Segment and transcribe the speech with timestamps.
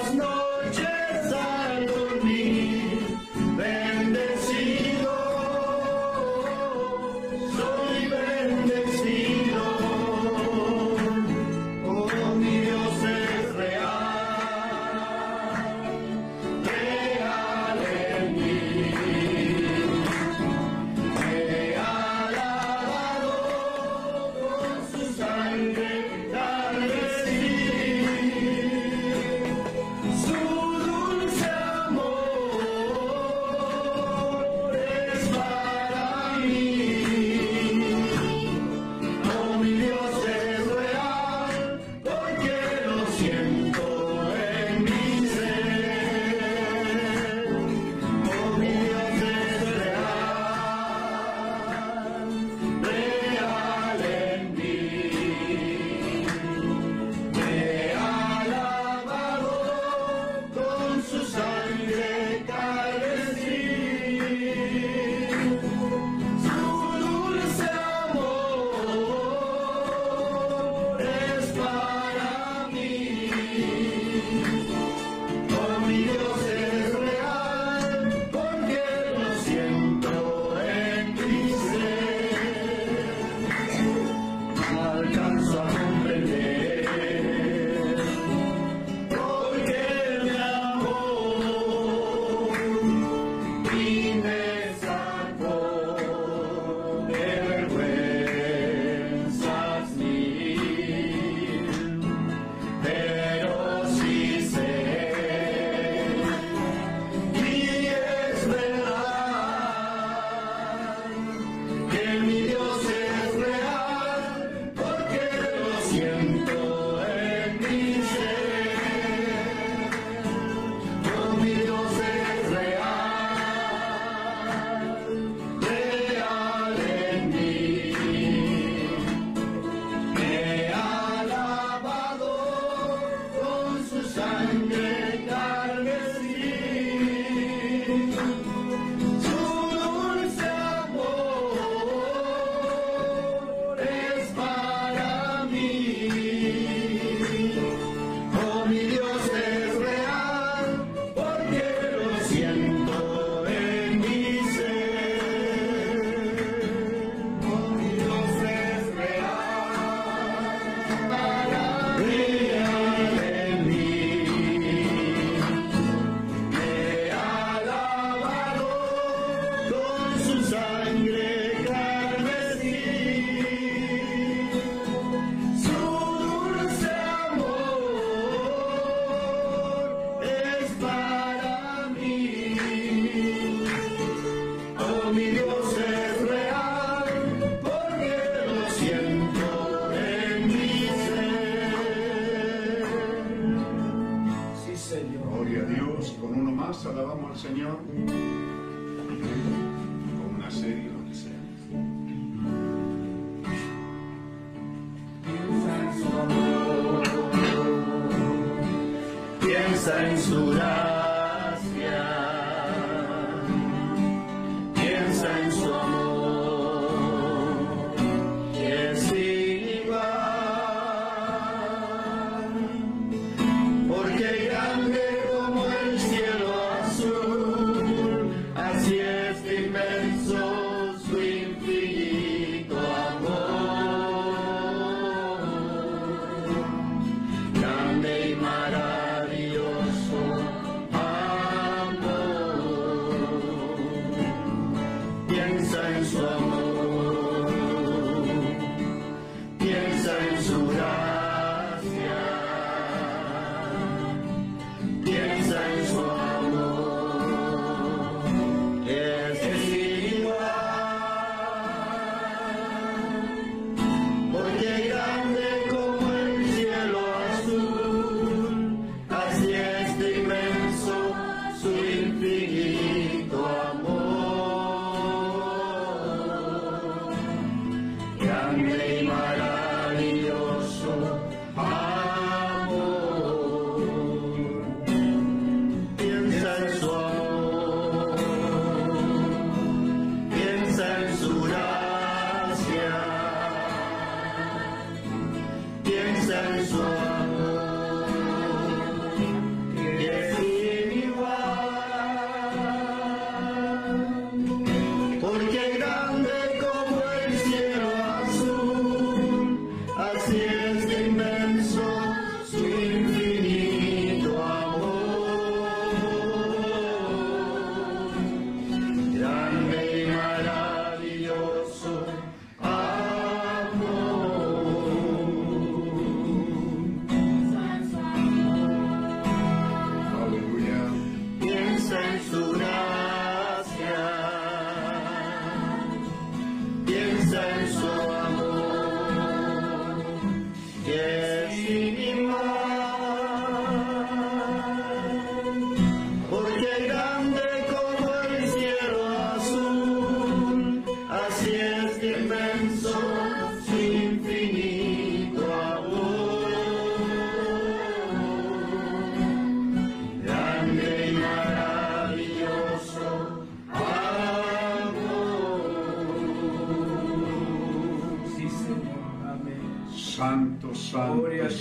[0.00, 0.41] grande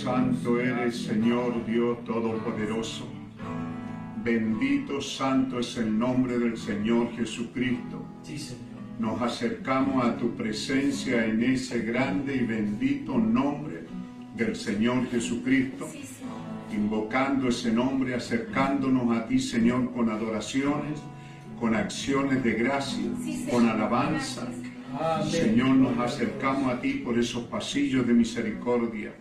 [0.01, 3.07] santo, eres, Señor Dios Todopoderoso.
[4.24, 8.03] Bendito, santo es el nombre del Señor Jesucristo.
[8.24, 8.62] Sí, Señor.
[9.00, 13.86] Nos acercamos a tu presencia en ese grande y bendito nombre
[14.36, 15.88] del Señor Jesucristo,
[16.71, 21.00] invocando ese nombre, acercándonos a ti, Señor, con adoraciones,
[21.59, 23.09] con acciones de gracia,
[23.51, 24.47] con alabanza.
[25.30, 29.13] Señor, nos acercamos a ti por esos pasillos de misericordia.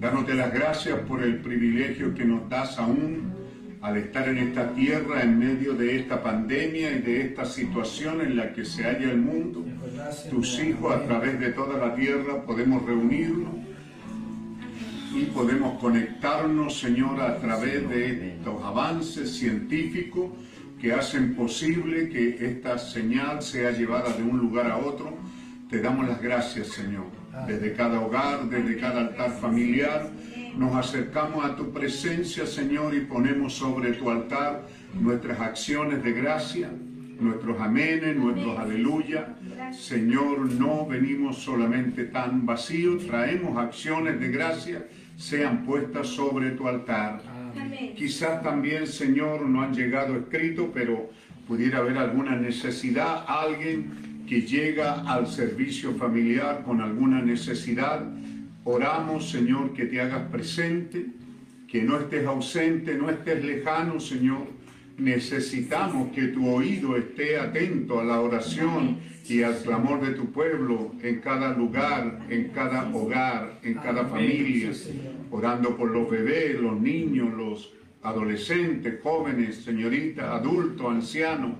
[0.00, 3.32] Dándote las gracias por el privilegio que nos das aún
[3.80, 8.36] al estar en esta tierra en medio de esta pandemia y de esta situación en
[8.36, 9.64] la que se halla el mundo.
[10.30, 13.54] Tus hijos a través de toda la tierra podemos reunirnos
[15.14, 20.30] y podemos conectarnos, Señor, a través de estos avances científicos
[20.80, 25.16] que hacen posible que esta señal sea llevada de un lugar a otro.
[25.68, 27.06] Te damos las gracias, Señor,
[27.46, 30.10] desde cada hogar, desde cada altar familiar
[30.58, 34.66] nos acercamos a tu presencia, Señor, y ponemos sobre tu altar
[35.00, 36.68] nuestras acciones de gracia,
[37.20, 39.36] nuestros amenes, nuestros aleluya.
[39.70, 44.86] Señor, no venimos solamente tan vacíos, traemos acciones de gracia,
[45.16, 47.22] sean puestas sobre tu altar.
[47.96, 51.10] Quizás también, Señor, no han llegado escrito, pero
[51.46, 58.04] pudiera haber alguna necesidad, alguien que llega al servicio familiar con alguna necesidad
[58.70, 61.06] Oramos, Señor, que te hagas presente,
[61.66, 64.46] que no estés ausente, no estés lejano, Señor.
[64.98, 70.92] Necesitamos que tu oído esté atento a la oración y al clamor de tu pueblo
[71.02, 74.70] en cada lugar, en cada hogar, en cada familia,
[75.30, 77.72] orando por los bebés, los niños, los
[78.02, 81.52] adolescentes, jóvenes, señoritas, adultos, ancianos.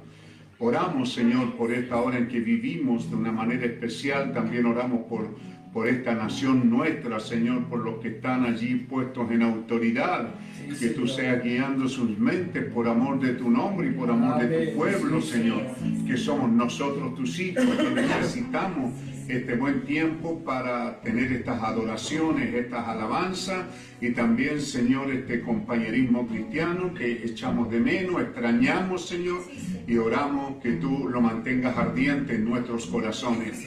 [0.60, 4.32] Oramos, Señor, por esta hora en que vivimos de una manera especial.
[4.32, 5.28] También oramos por
[5.72, 10.34] por esta nación nuestra, Señor, por los que están allí puestos en autoridad,
[10.80, 14.66] que tú seas guiando sus mentes por amor de tu nombre y por amor de
[14.66, 15.62] tu pueblo, Señor,
[16.06, 18.92] que somos nosotros tus hijos, que necesitamos
[19.28, 23.66] este buen tiempo para tener estas adoraciones, estas alabanzas
[24.00, 29.42] y también, Señor, este compañerismo cristiano que echamos de menos, extrañamos, Señor,
[29.86, 33.66] y oramos que tú lo mantengas ardiente en nuestros corazones.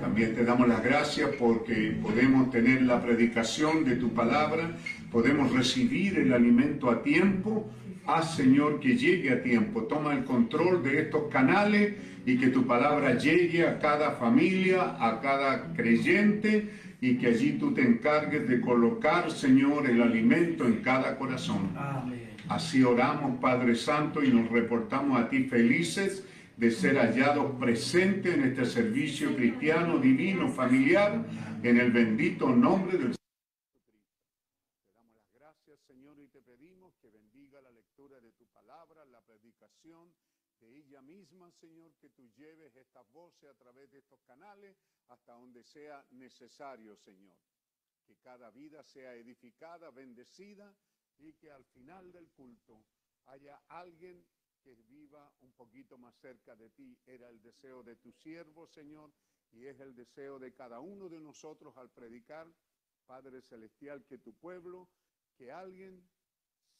[0.00, 4.76] También te damos las gracias porque podemos tener la predicación de tu palabra,
[5.10, 7.70] podemos recibir el alimento a tiempo.
[8.06, 9.84] Haz, Señor, que llegue a tiempo.
[9.84, 11.94] Toma el control de estos canales
[12.26, 17.72] y que tu palabra llegue a cada familia, a cada creyente y que allí tú
[17.72, 21.70] te encargues de colocar, Señor, el alimento en cada corazón.
[22.48, 26.24] Así oramos, Padre Santo, y nos reportamos a ti felices
[26.56, 31.24] de ser hallados presentes en este servicio cristiano, divino, familiar,
[31.62, 33.14] en el bendito nombre del
[41.02, 44.76] misma, Señor, que tú lleves estas voces a través de estos canales
[45.34, 47.36] donde sea necesario, Señor.
[48.06, 50.74] Que cada vida sea edificada, bendecida
[51.18, 52.84] y que al final del culto
[53.26, 54.26] haya alguien
[54.62, 56.98] que viva un poquito más cerca de ti.
[57.06, 59.12] Era el deseo de tu siervo, Señor,
[59.50, 62.52] y es el deseo de cada uno de nosotros al predicar,
[63.06, 64.88] Padre Celestial, que tu pueblo,
[65.36, 66.08] que alguien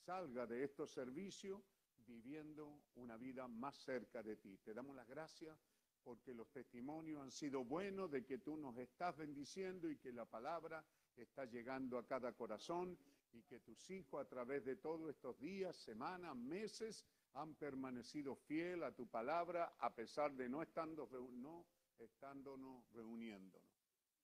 [0.05, 1.63] salga de estos servicios
[2.07, 4.59] viviendo una vida más cerca de ti.
[4.59, 5.59] Te damos las gracias
[6.05, 10.25] porque los testimonios han sido buenos de que tú nos estás bendiciendo y que la
[10.25, 10.85] palabra
[11.17, 12.99] está llegando a cada corazón
[13.33, 18.83] y que tus hijos a través de todos estos días, semanas, meses han permanecido fiel
[18.83, 21.67] a tu palabra a pesar de no, estando, no
[21.99, 23.73] estándonos reuniéndonos.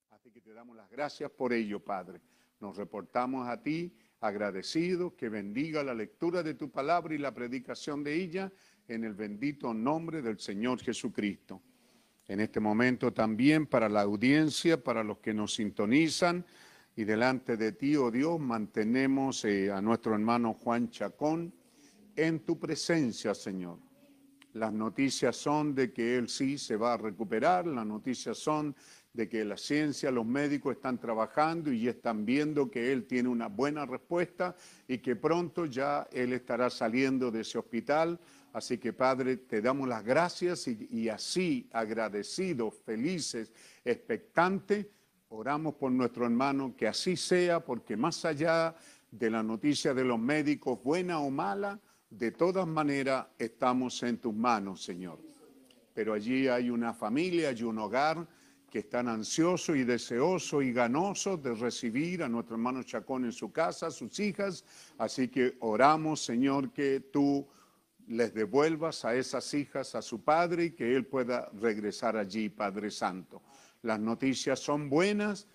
[0.09, 2.21] Así que te damos las gracias por ello, Padre.
[2.59, 8.03] Nos reportamos a ti agradecido, que bendiga la lectura de tu palabra y la predicación
[8.03, 8.51] de ella
[8.87, 11.61] en el bendito nombre del Señor Jesucristo.
[12.29, 16.45] En este momento también para la audiencia, para los que nos sintonizan
[16.95, 21.51] y delante de ti, oh Dios, mantenemos eh, a nuestro hermano Juan Chacón
[22.15, 23.79] en tu presencia, Señor.
[24.53, 28.75] Las noticias son de que él sí se va a recuperar, las noticias son
[29.11, 33.47] de que la ciencia, los médicos están trabajando y están viendo que él tiene una
[33.47, 34.55] buena respuesta
[34.87, 38.19] y que pronto ya él estará saliendo de ese hospital.
[38.51, 43.51] Así que Padre, te damos las gracias y, así agradecidos, felices,
[43.85, 44.87] expectantes,
[45.29, 48.75] oramos por nuestro hermano que así sea, porque más allá
[49.11, 51.79] de la noticia de los médicos, buena o mala,
[52.09, 55.19] de todas maneras estamos en tus manos, Señor.
[55.93, 58.27] Pero allí hay una familia, hay un hogar
[58.69, 63.51] que están ansiosos y deseosos y ganosos de recibir a nuestro hermano Chacón en su
[63.51, 64.63] casa, sus hijas.
[64.97, 67.47] Así que oramos, Señor, que tú
[68.09, 72.89] les devuelvas a esas hijas a su padre y que él pueda regresar allí, Padre
[72.89, 73.43] Santo.
[73.83, 75.47] Las noticias son buenas,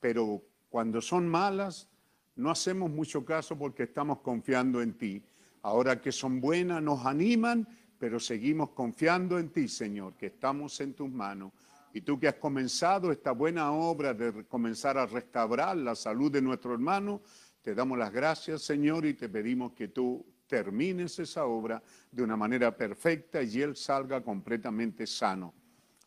[0.00, 1.86] pero cuando son malas,
[2.34, 5.22] no hacemos mucho caso porque estamos confiando en ti.
[5.60, 10.94] Ahora que son buenas, nos animan, pero seguimos confiando en ti, Señor, que estamos en
[10.94, 11.52] tus manos.
[11.92, 16.40] Y tú que has comenzado esta buena obra de comenzar a restaurar la salud de
[16.40, 17.20] nuestro hermano,
[17.60, 22.36] te damos las gracias, Señor, y te pedimos que tú termines esa obra de una
[22.36, 25.54] manera perfecta y él salga completamente sano.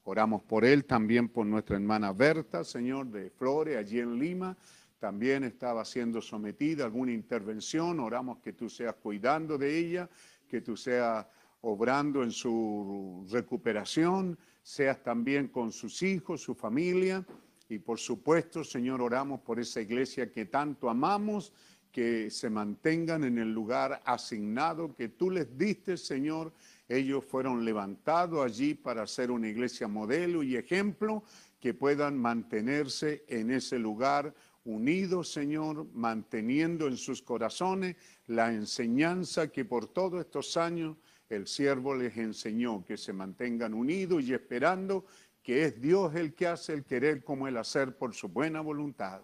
[0.04, 4.58] Oramos por él, también por nuestra hermana Berta, Señor, de Flores, allí en Lima.
[5.00, 8.00] También estaba siendo sometida a alguna intervención.
[8.00, 10.10] Oramos que tú seas cuidando de ella,
[10.48, 11.26] que tú seas
[11.62, 17.24] obrando en su recuperación, seas también con sus hijos, su familia.
[17.70, 21.54] Y por supuesto, Señor, oramos por esa iglesia que tanto amamos,
[21.92, 26.54] que se mantengan en el lugar asignado que tú les diste, Señor.
[26.88, 31.24] Ellos fueron levantados allí para ser una iglesia modelo y ejemplo,
[31.60, 34.34] que puedan mantenerse en ese lugar
[34.66, 37.96] unidos, Señor, manteniendo en sus corazones
[38.28, 40.98] la enseñanza que por todos estos años
[41.30, 45.06] el siervo les enseñó, que se mantengan unidos y esperando
[45.42, 49.22] que es Dios el que hace el querer como el hacer por su buena voluntad.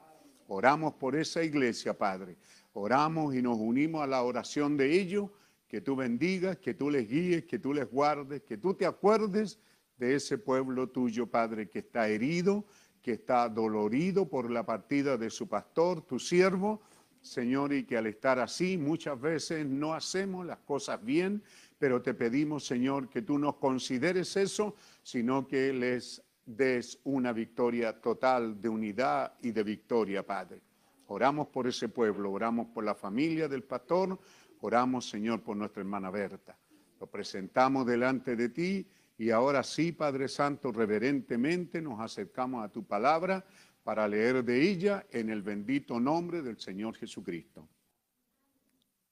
[0.48, 2.38] Oramos por esa iglesia, Padre.
[2.80, 5.32] Oramos y nos unimos a la oración de ellos,
[5.68, 9.60] que tú bendigas, que tú les guíes, que tú les guardes, que tú te acuerdes
[9.98, 12.66] de ese pueblo tuyo, Padre, que está herido,
[13.02, 16.84] que está dolorido por la partida de su pastor, tu siervo,
[17.20, 21.42] Señor, y que al estar así muchas veces no hacemos las cosas bien,
[21.80, 28.00] pero te pedimos, Señor, que tú no consideres eso, sino que les des una victoria
[28.00, 30.67] total de unidad y de victoria, Padre.
[31.08, 34.20] Oramos por ese pueblo, oramos por la familia del pastor,
[34.62, 36.58] oramos, Señor, por nuestra hermana Berta.
[37.00, 38.88] Lo presentamos delante de ti
[39.18, 43.46] y ahora sí, Padre Santo, reverentemente nos acercamos a tu palabra
[43.84, 47.68] para leer de ella en el bendito nombre del Señor Jesucristo.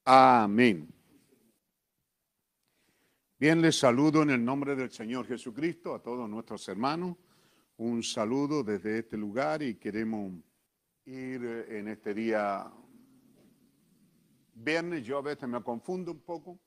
[0.04, 0.88] Amén.
[3.40, 7.16] Bien, les saludo en el nombre del Señor Jesucristo a todos nuestros hermanos.
[7.78, 10.32] Un saludo desde este lugar y queremos
[11.08, 12.66] ir eh, en este día
[14.56, 15.06] viernes.
[15.06, 16.58] Yo a veces me confundo un poco.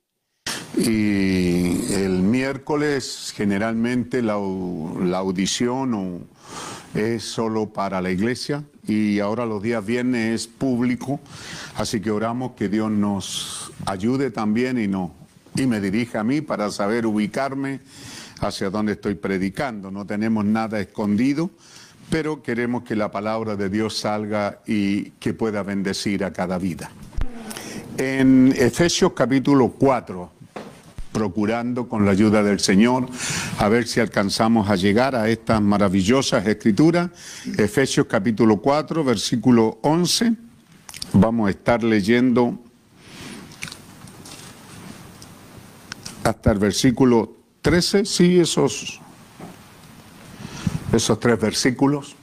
[0.76, 6.28] Y el miércoles generalmente la, audición
[6.94, 11.18] es solo para la iglesia y ahora los días viernes es público.
[11.74, 15.14] Así que oramos que Dios nos ayude también y no
[15.56, 17.80] y me dirige a mí para saber ubicarme
[18.40, 19.90] hacia dónde estoy predicando.
[19.90, 21.50] No tenemos nada escondido,
[22.10, 26.90] pero queremos que la palabra de Dios salga y que pueda bendecir a cada vida.
[27.96, 30.30] En Efesios capítulo 4,
[31.12, 33.06] procurando con la ayuda del Señor
[33.58, 37.10] a ver si alcanzamos a llegar a estas maravillosas escrituras.
[37.56, 40.32] Efesios capítulo 4, versículo 11.
[41.14, 42.58] Vamos a estar leyendo
[46.22, 49.00] hasta el versículo 13, sí, esos,
[50.92, 52.16] esos tres versículos.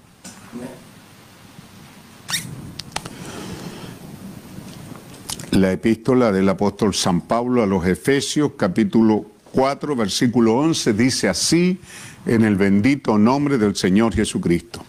[5.51, 11.79] La epístola del apóstol San Pablo a los Efesios, capítulo 4, versículo 11, dice así,
[12.25, 14.84] en el bendito nombre del Señor Jesucristo.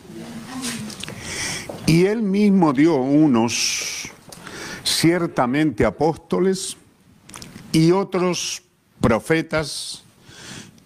[1.87, 4.11] Y él mismo dio unos
[4.83, 6.77] ciertamente apóstoles
[7.71, 8.63] y otros
[9.01, 10.03] profetas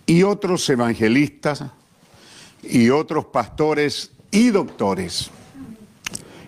[0.04, 1.64] y otros evangelistas
[2.62, 5.30] y otros pastores y doctores.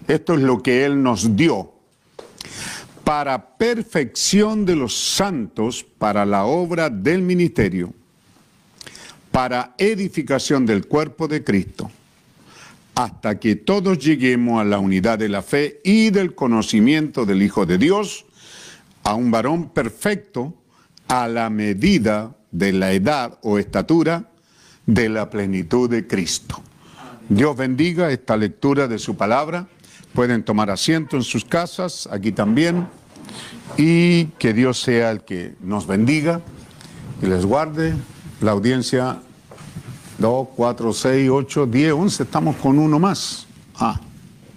[0.09, 1.73] Esto es lo que Él nos dio
[3.05, 7.93] para perfección de los santos, para la obra del ministerio,
[9.31, 11.91] para edificación del cuerpo de Cristo,
[12.95, 17.67] hasta que todos lleguemos a la unidad de la fe y del conocimiento del Hijo
[17.67, 18.25] de Dios,
[19.05, 20.55] a un varón perfecto,
[21.09, 24.32] a la medida de la edad o estatura
[24.87, 26.63] de la plenitud de Cristo.
[27.29, 29.67] Dios bendiga esta lectura de su palabra.
[30.13, 32.87] Pueden tomar asiento en sus casas, aquí también.
[33.77, 36.41] Y que Dios sea el que nos bendiga
[37.23, 37.95] y les guarde.
[38.41, 39.21] La audiencia
[40.19, 42.23] 2, 4, 6, 8, 10, 11.
[42.25, 43.47] Estamos con uno más.
[43.77, 43.99] Ah,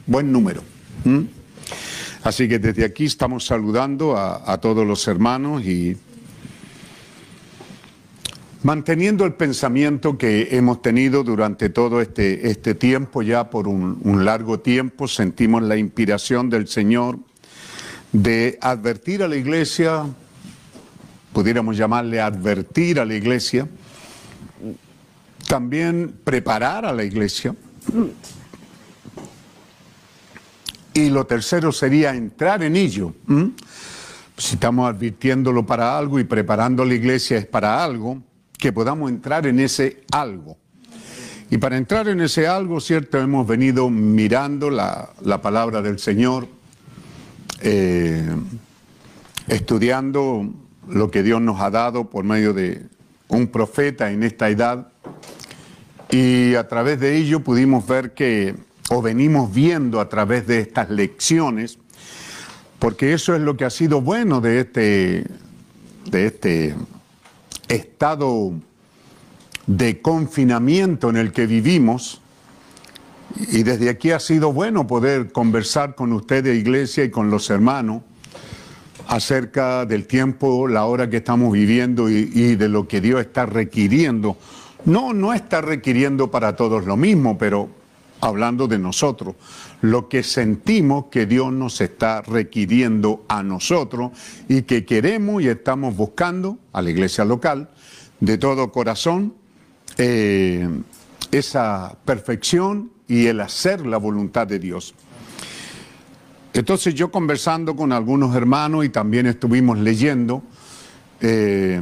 [0.05, 0.61] buen número.
[1.03, 1.21] ¿Mm?
[2.23, 5.95] Así que desde aquí estamos saludando a, a todos los hermanos y
[8.65, 14.59] Manteniendo el pensamiento que hemos tenido durante todo este, este tiempo, ya por un, largo
[14.59, 17.19] tiempo, sentimos la inspiración del Señor
[18.11, 20.07] de advertir a la iglesia,
[21.31, 23.67] pudiéramos llamarle advertir a la iglesia,
[25.47, 27.55] también preparar a la iglesia.
[30.91, 33.13] Y lo tercero sería entrar en ello.
[34.35, 38.23] Si estamos advirtiéndolo para algo y preparando a la iglesia es para algo,
[38.57, 40.57] que podamos entrar en ese algo.
[41.49, 46.47] Y para entrar en ese algo, cierto, hemos venido mirando la, palabra del Señor,
[47.61, 48.27] eh,
[49.47, 50.49] estudiando
[50.87, 52.85] lo que Dios nos ha dado por medio de
[53.27, 54.87] un profeta en esta edad.
[56.09, 58.55] Y a través de ello pudimos ver que,
[58.89, 61.77] o venimos viendo a través de estas lecciones,
[62.79, 65.25] porque eso es lo que ha sido bueno de este,
[66.05, 66.75] de este
[67.67, 68.53] estado
[69.67, 72.21] de confinamiento en el que vivimos.
[73.51, 78.01] Y desde aquí ha sido bueno poder conversar con ustedes, iglesia, y con los hermanos
[79.07, 83.45] acerca del tiempo, la hora que estamos viviendo y, y, de lo que Dios está
[83.45, 84.37] requiriendo.
[84.85, 87.69] No, no está requiriendo para todos lo mismo, pero
[88.21, 89.35] hablando de nosotros,
[89.81, 94.11] lo que sentimos que Dios nos está requiriendo a nosotros
[94.47, 97.69] y que queremos y estamos buscando a la iglesia local
[98.19, 99.33] de todo corazón
[99.97, 100.67] eh,
[101.31, 104.95] esa perfección y el hacer la voluntad de Dios.
[106.53, 110.41] Entonces yo conversando con algunos hermanos y también estuvimos leyendo,
[111.19, 111.81] eh,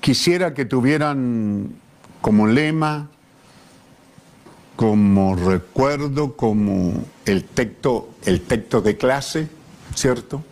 [0.00, 1.74] quisiera que tuvieran
[2.20, 3.10] como lema
[4.78, 9.48] como recuerdo, como el texto, el texto de clase,
[9.92, 10.44] ¿cierto?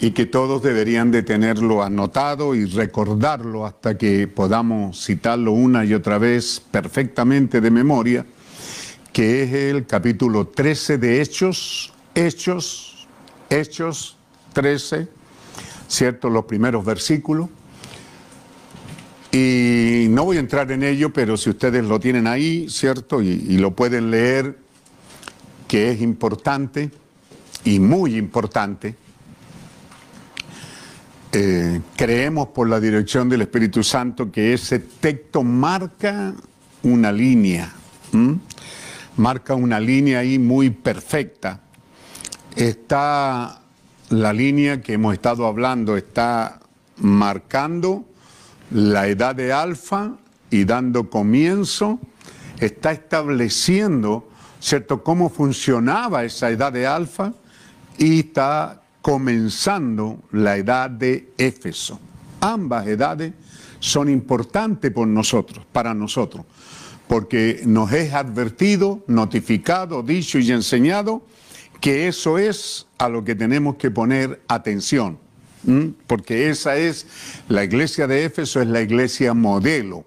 [0.00, 5.94] Y que todos deberían de tenerlo anotado y recordarlo hasta que podamos citarlo una y
[5.94, 8.26] otra vez perfectamente de memoria,
[9.12, 13.06] que es el capítulo 13 de Hechos, Hechos,
[13.50, 14.16] Hechos
[14.52, 15.06] 13,
[15.86, 16.28] ¿cierto?
[16.28, 17.50] Los primeros versículos.
[19.30, 23.20] Y no voy a entrar en ello, pero si ustedes lo tienen ahí, ¿cierto?
[23.20, 24.56] Y, lo pueden leer,
[25.66, 26.90] que es importante
[27.64, 28.94] y muy importante.
[31.32, 36.34] Eh, creemos por la dirección del Espíritu Santo que ese texto marca
[36.82, 37.70] una línea,
[39.18, 41.60] marca una línea ahí muy perfecta.
[42.56, 43.60] Está
[44.08, 46.60] la línea que hemos estado hablando, está
[46.96, 48.06] marcando
[48.70, 50.12] la edad de alfa
[50.50, 51.98] y dando comienzo,
[52.60, 54.28] está estableciendo,
[54.60, 57.32] ¿cierto?, cómo funcionaba esa edad de alfa
[57.98, 61.98] y está comenzando la edad de Éfeso.
[62.40, 63.32] Ambas edades
[63.80, 66.44] son importantes por nosotros, para nosotros,
[67.06, 71.22] porque nos es advertido, notificado, dicho y enseñado
[71.80, 75.18] que eso es a lo que tenemos que poner atención
[76.06, 77.06] porque esa es,
[77.48, 80.04] la iglesia de Éfeso es la iglesia modelo,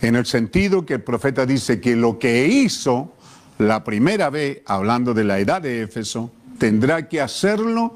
[0.00, 3.12] en el sentido que el profeta dice que lo que hizo
[3.58, 7.94] la primera vez, hablando de la edad de Éfeso, tendrá que hacerlo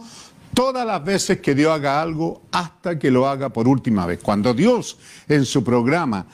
[0.55, 4.21] todas las veces que Dios haga algo hasta que lo haga por última vez.
[4.23, 6.27] Cuando Dios en su programa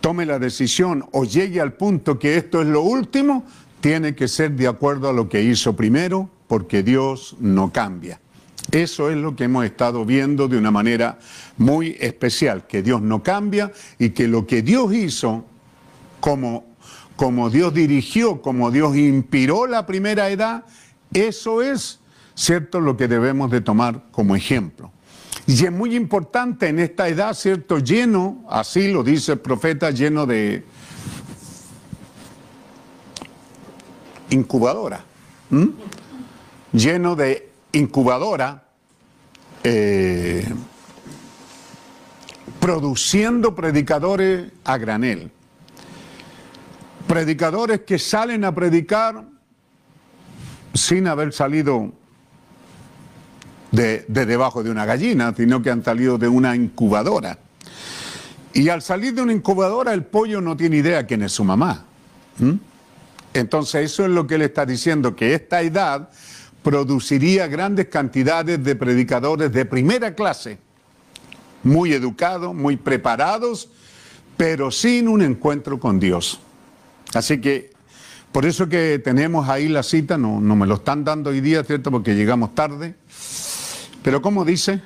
[0.00, 3.44] tome la decisión o llegue al punto que esto es lo último,
[3.80, 8.20] tiene que ser de acuerdo a lo que hizo primero, porque Dios no cambia.
[8.72, 11.18] Eso es lo que hemos estado viendo de una manera
[11.58, 15.44] muy especial, que Dios no cambia y que lo que Dios hizo,
[16.20, 16.64] como,
[17.14, 20.64] como Dios dirigió, como Dios inspiró la primera edad,
[21.12, 22.00] eso es,
[22.34, 24.90] ¿cierto?, lo que debemos de tomar como ejemplo.
[25.46, 30.24] Y es muy importante en esta edad, ¿cierto?, lleno, así lo dice el profeta, lleno
[30.24, 30.64] de
[34.30, 35.04] incubadora,
[36.72, 38.64] lleno de incubadora,
[39.64, 40.46] eh,
[42.60, 45.30] produciendo predicadores a granel.
[47.06, 49.24] Predicadores que salen a predicar
[50.74, 51.92] sin haber salido
[53.72, 57.38] de, debajo de una gallina, sino que han salido de una incubadora.
[58.54, 61.86] Y al salir de una incubadora, el pollo no tiene idea quién es su mamá.
[63.34, 66.10] Entonces, eso es lo que él está diciendo, que esta edad
[66.62, 70.58] produciría grandes cantidades de predicadores de primera clase,
[71.62, 73.68] muy educados, muy preparados,
[74.36, 76.40] pero sin un encuentro con Dios.
[77.14, 77.72] Así que
[78.32, 81.62] por eso que tenemos ahí la cita, no, no me lo están dando hoy día,
[81.64, 81.90] ¿cierto?
[81.90, 82.94] Porque llegamos tarde.
[84.02, 84.80] Pero ¿cómo dice?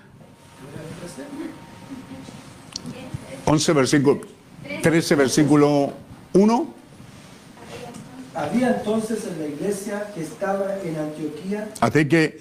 [3.45, 4.21] 11 versículo
[4.83, 5.93] 13 versículo
[6.33, 6.75] 1.
[8.37, 11.71] Había entonces en la iglesia que estaba en Antioquía.
[11.81, 12.39] Así que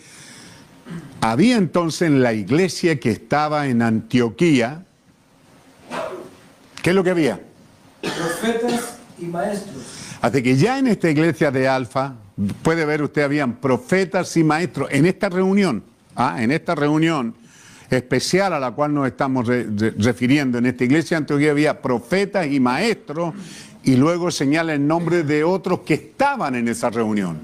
[1.21, 4.83] había entonces en la iglesia que estaba en Antioquía.
[6.81, 7.39] ¿Qué es lo que había?
[8.01, 9.83] Profetas y maestros.
[10.21, 12.15] Así que ya en esta iglesia de Alfa,
[12.61, 15.81] puede ver usted, habían profetas y maestros en esta reunión,
[16.17, 16.35] ¿ah?
[16.39, 17.35] en esta reunión
[17.89, 20.57] especial a la cual nos estamos refiriendo.
[20.57, 23.33] En esta iglesia de Antioquía había profetas y maestros
[23.85, 27.39] y luego señala el nombre de otros que estaban en esa reunión.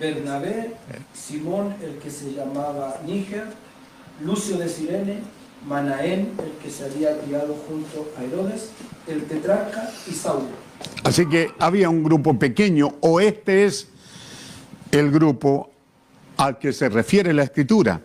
[0.00, 0.74] Bernabé,
[1.14, 3.44] Simón, el que se llamaba Níger,
[4.24, 5.18] Lucio de Sirene,
[5.68, 8.70] Manaén, el que se había criado junto a Herodes,
[9.06, 10.48] el tetrarca y Saulo.
[11.04, 13.88] Así que había un grupo pequeño, o este es
[14.90, 15.70] el grupo
[16.36, 18.00] al que se refiere la escritura.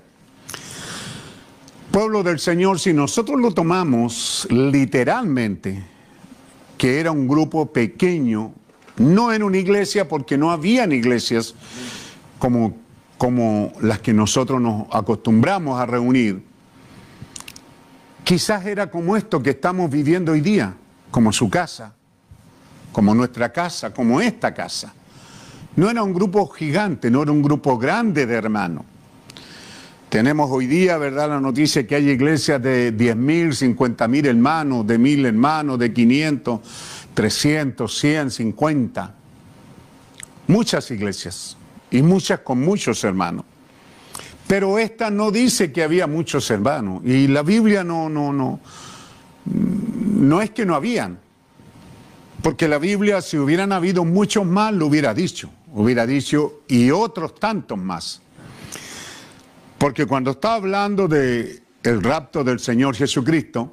[1.92, 5.84] Pueblo del Señor, si nosotros lo tomamos literalmente,
[6.80, 8.54] que era un grupo pequeño,
[8.96, 11.54] no en una iglesia, porque no habían iglesias
[12.40, 12.78] como,
[13.18, 16.42] como las que nosotros nos acostumbramos a reunir.
[18.24, 20.74] Quizás era como esto que estamos viviendo hoy día,
[21.12, 21.94] como su casa,
[22.94, 24.94] como nuestra casa, como esta casa.
[25.76, 28.86] No era un grupo gigante, no era un grupo grande de hermanos.
[30.10, 35.28] Tenemos hoy día, ¿verdad?, la noticia que hay iglesias de 10.000, 50.000 hermanos, de 1.000
[35.28, 36.60] hermanos, de 500,
[37.14, 39.16] 300, 100, 50.
[40.48, 41.58] Muchas iglesias
[41.92, 43.46] y muchas con muchos hermanos.
[44.48, 48.60] Pero esta no dice que había muchos hermanos y la Biblia no, no, no,
[49.46, 51.20] no es que no habían.
[52.42, 55.52] Porque la Biblia, si hubieran habido muchos más, lo hubiera dicho.
[55.72, 58.24] Hubiera dicho, y otros tantos más.
[59.80, 63.72] Porque cuando está hablando de el rapto del Señor Jesucristo,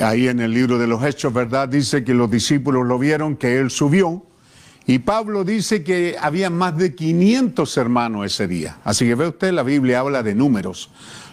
[0.00, 1.68] ahí en el libro de los Hechos, ¿verdad?
[1.68, 4.24] Dice que los discípulos lo vieron, que Él subió.
[4.86, 8.78] Y Pablo dice que había más de 500 hermanos ese día.
[8.84, 10.90] Así que ve usted, la Biblia habla de números.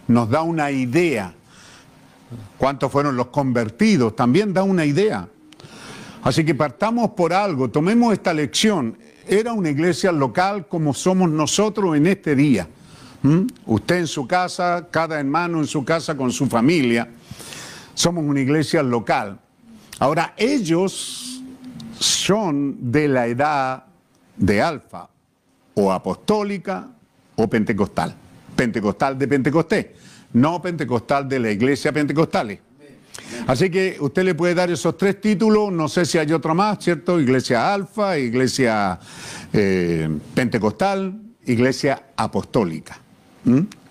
[0.10, 1.34] Nos da una idea.
[2.58, 4.14] ¿Cuántos fueron los convertidos?
[4.14, 5.30] También da una idea.
[6.22, 8.98] Así que partamos por algo, tomemos esta lección.
[9.26, 12.68] Era una iglesia local como somos nosotros en este día.
[13.22, 13.48] ¿Mm?
[13.66, 17.10] Usted en su casa, cada hermano en su casa con su familia.
[17.94, 19.40] Somos una iglesia local.
[20.00, 21.42] Ahora, ellos
[22.00, 23.84] son de la edad
[24.38, 25.10] de alfa,
[25.74, 26.88] o apostólica,
[27.36, 28.16] o pentecostal.
[28.56, 29.88] Pentecostal de Pentecostés,
[30.34, 32.60] no pentecostal de la iglesia pentecostal.
[33.48, 36.80] Así que usted le puede dar esos tres títulos, no sé si hay otro más,
[36.80, 37.20] ¿cierto?
[37.20, 39.00] Iglesia alfa, iglesia
[39.54, 43.00] eh, pentecostal, iglesia apostólica.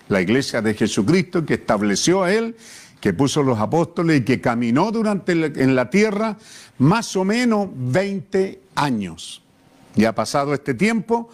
[0.07, 2.55] La iglesia de Jesucristo que estableció a él,
[2.99, 6.37] que puso los apóstoles y que caminó durante en la tierra
[6.79, 9.41] más o menos 20 años.
[9.95, 11.29] Y ha pasado este tiempo,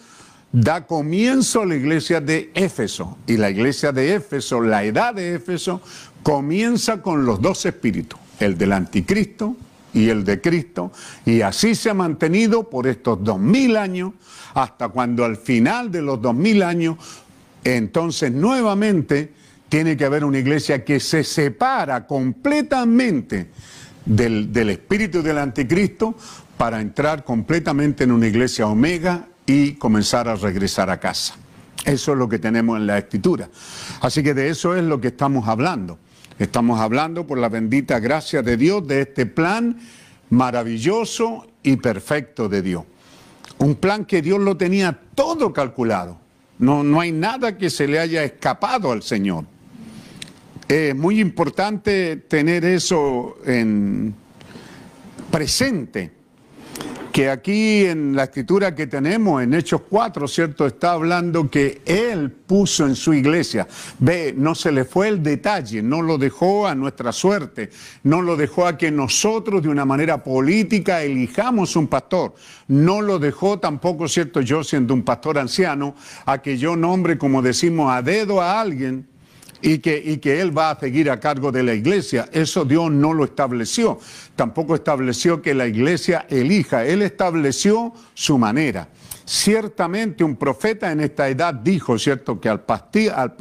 [0.52, 3.18] da comienzo a la iglesia de Éfeso.
[3.26, 5.80] Y la iglesia de Éfeso, la edad de Éfeso,
[6.22, 9.56] comienza con los dos espíritus, el del anticristo
[9.92, 10.92] y el de Cristo,
[11.24, 14.12] y así se ha mantenido por estos dos mil años,
[14.52, 16.96] hasta cuando al final de los dos mil años
[17.74, 19.32] entonces nuevamente
[19.68, 23.48] tiene que haber una iglesia que se separa completamente
[24.04, 26.14] del, espíritu del anticristo
[26.56, 31.34] para entrar completamente en una iglesia omega y comenzar a regresar a casa.
[31.84, 33.48] Eso es lo que tenemos en la escritura.
[34.00, 35.98] Así que de eso es lo que estamos hablando.
[36.38, 39.78] Estamos hablando por la bendita gracia de Dios de este plan
[40.30, 42.84] maravilloso y perfecto de Dios.
[43.58, 46.25] Un plan que Dios lo tenía todo calculado.
[46.58, 49.44] No, no hay nada que se le haya escapado al Señor.
[50.68, 54.14] Es muy importante tener eso en
[55.30, 56.15] presente
[57.16, 60.66] que aquí en la escritura que tenemos, en Hechos 4, ¿cierto?
[60.66, 63.66] Está hablando que Él puso en su iglesia.
[63.98, 67.70] Ve, no se le fue el detalle, no lo dejó a nuestra suerte,
[68.02, 72.34] no lo dejó a que nosotros de una manera política elijamos un pastor,
[72.68, 74.42] no lo dejó tampoco, ¿cierto?
[74.42, 75.94] Yo siendo un pastor anciano,
[76.26, 79.08] a que yo nombre, como decimos, a dedo a alguien
[79.62, 82.28] y que, y que Él va a seguir a cargo de la iglesia.
[82.32, 83.98] Eso Dios no lo estableció.
[84.34, 86.84] Tampoco estableció que la iglesia elija.
[86.84, 88.88] Él estableció su manera.
[89.24, 93.34] Ciertamente un profeta en esta edad dijo, ¿cierto?, que al, pastor al,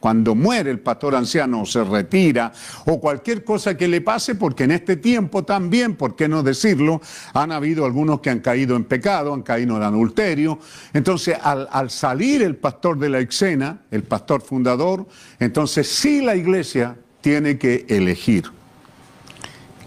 [0.00, 2.52] cuando muere el pastor anciano se retira
[2.86, 7.02] o cualquier cosa que le pase, porque en este tiempo también, ¿por qué no decirlo?
[7.34, 10.58] Han habido algunos que han caído en pecado, han caído en adulterio.
[10.94, 15.06] Entonces, al, al salir el pastor de la escena, el pastor fundador,
[15.38, 18.44] entonces sí la iglesia tiene que elegir.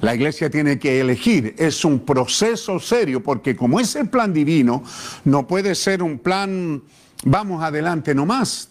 [0.02, 4.84] La iglesia tiene que elegir, es un proceso serio, porque como es el plan divino,
[5.26, 6.84] no puede ser un plan,
[7.26, 8.70] vamos adelante nomás,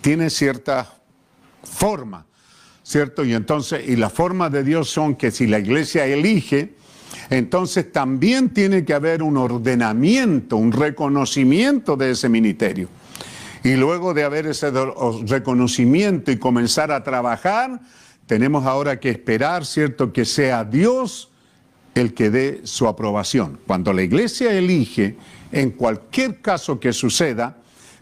[0.00, 0.94] tiene cierta
[1.62, 2.26] forma,
[2.82, 3.24] ¿cierto?
[3.24, 6.74] Y entonces, y las formas de Dios son que si la iglesia elige,
[7.28, 12.88] entonces también tiene que haber un ordenamiento, un reconocimiento de ese ministerio.
[13.62, 14.70] Y luego de haber ese
[15.26, 17.80] reconocimiento y comenzar a trabajar,
[18.26, 21.30] tenemos ahora que esperar, ¿cierto?, que sea Dios
[21.94, 23.58] el que dé su aprobación.
[23.66, 25.16] Cuando la iglesia elige,
[25.52, 27.58] en cualquier caso que suceda,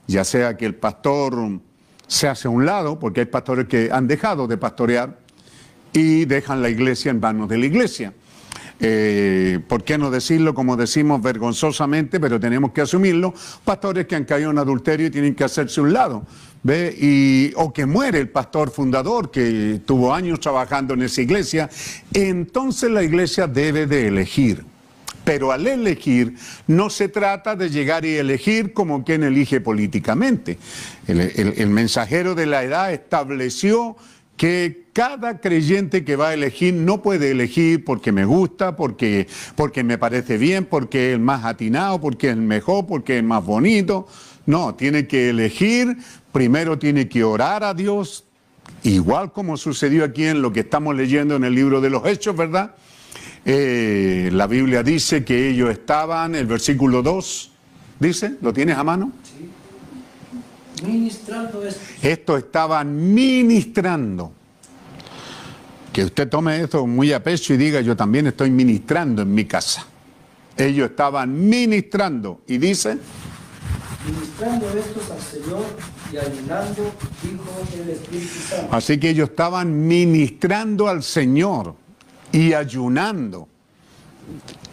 [0.07, 1.61] ya sea que el pastor
[2.09, 5.19] se hace a un lado, porque hay pastores que han dejado de pastorear
[5.93, 8.13] y dejan la iglesia en manos de la iglesia.
[8.81, 13.35] Eh, ¿por qué no decirlo como decimos vergonzosamente, pero tenemos que asumirlo?
[13.65, 16.25] Pastores que han caído en adulterio y tienen que hacerse un lado.
[16.63, 16.95] ¿Ve?
[16.99, 21.71] Y, o que muere el pastor fundador que tuvo años trabajando en esa iglesia,
[22.13, 24.65] entonces la iglesia debe de elegir.
[25.29, 26.37] Pero al elegir
[26.67, 30.57] no se trata de llegar y elegir como quien elige políticamente.
[31.07, 33.99] el mensajero de la edad estableció
[34.39, 39.85] que cada creyente que va a elegir no puede elegir porque me gusta, porque, porque
[39.85, 43.27] me parece bien, porque es el más atinado, porque es el mejor, porque es el
[43.27, 44.07] más bonito.
[44.47, 45.99] No, tiene que elegir,
[46.33, 48.25] primero tiene que orar a Dios,
[48.83, 52.35] igual como sucedió aquí en lo que estamos leyendo en el libro de los Hechos,
[52.35, 52.75] ¿verdad?
[53.51, 57.51] Eh, la Biblia dice que ellos estaban, el versículo 2,
[57.99, 59.13] dice, ¿lo tienes a mano?
[59.25, 59.49] Sí
[60.83, 61.81] ministrando esto.
[62.03, 64.33] Esto estaban ministrando.
[65.93, 69.45] Que usted tome esto muy a pecho y diga, yo también estoy ministrando en mi
[69.45, 69.87] casa.
[70.57, 72.99] Ellos estaban ministrando y dice...
[74.07, 75.65] Ministrando estos al Señor
[76.13, 78.69] y ayunando, dijo el Espíritu Santo.
[78.75, 81.75] Así que ellos estaban ministrando al Señor
[82.33, 83.49] y ayunando.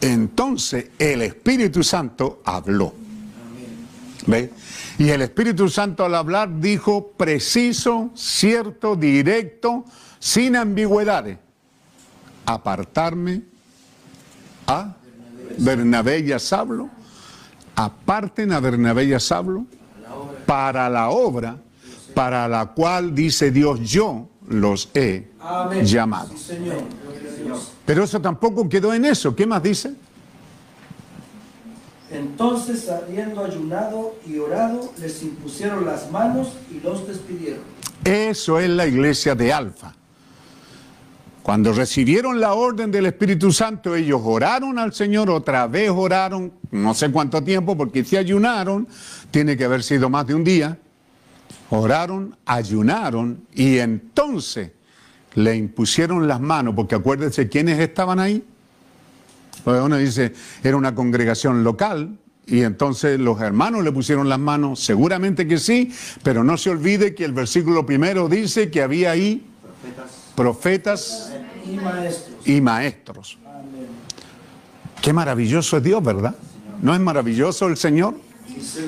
[0.01, 2.93] Entonces el Espíritu Santo habló.
[4.27, 4.51] ¿Ve?
[4.97, 9.85] Y el Espíritu Santo al hablar dijo preciso, cierto, directo,
[10.19, 11.37] sin ambigüedades.
[12.45, 13.43] Apartarme
[14.67, 14.95] a
[15.57, 16.89] Bernabé y a Sablo,
[17.75, 19.65] aparten a Bernabé y a Sablo
[20.45, 21.57] para la obra
[22.13, 25.27] para la cual dice Dios yo los he
[25.83, 26.31] llamado.
[27.85, 29.35] Pero eso tampoco quedó en eso.
[29.35, 29.93] ¿Qué más dice?
[32.11, 37.63] Entonces, habiendo ayunado y orado, les impusieron las manos y los despidieron.
[38.03, 39.93] Eso es la iglesia de Alfa.
[41.41, 46.93] Cuando recibieron la orden del Espíritu Santo, ellos oraron al Señor, otra vez oraron, no
[46.95, 48.87] sé cuánto tiempo, porque si ayunaron,
[49.29, 50.79] tiene que haber sido más de un día.
[51.69, 54.71] Oraron, ayunaron y entonces
[55.33, 58.43] le impusieron las manos, porque acuérdense quiénes estaban ahí
[59.65, 65.47] uno dice, era una congregación local, y entonces los hermanos le pusieron las manos, seguramente
[65.47, 69.45] que sí, pero no se olvide que el versículo primero dice que había ahí
[70.35, 71.31] profetas,
[72.45, 73.39] y maestros.
[75.01, 76.35] Qué maravilloso es Dios, ¿verdad?
[76.81, 78.15] ¿No es maravilloso el Señor?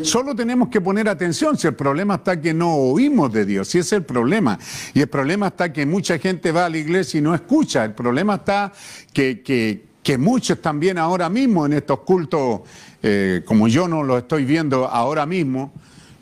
[0.01, 3.79] Solo tenemos que poner atención si el problema está que no oímos de Dios, si
[3.79, 4.57] es el problema.
[4.93, 7.85] Y el problema está que mucha gente va a la iglesia y no escucha.
[7.85, 8.71] El problema está
[9.13, 12.61] que, que, muchos también ahora mismo en estos cultos,
[13.03, 15.73] eh, como yo no lo estoy viendo ahora mismo,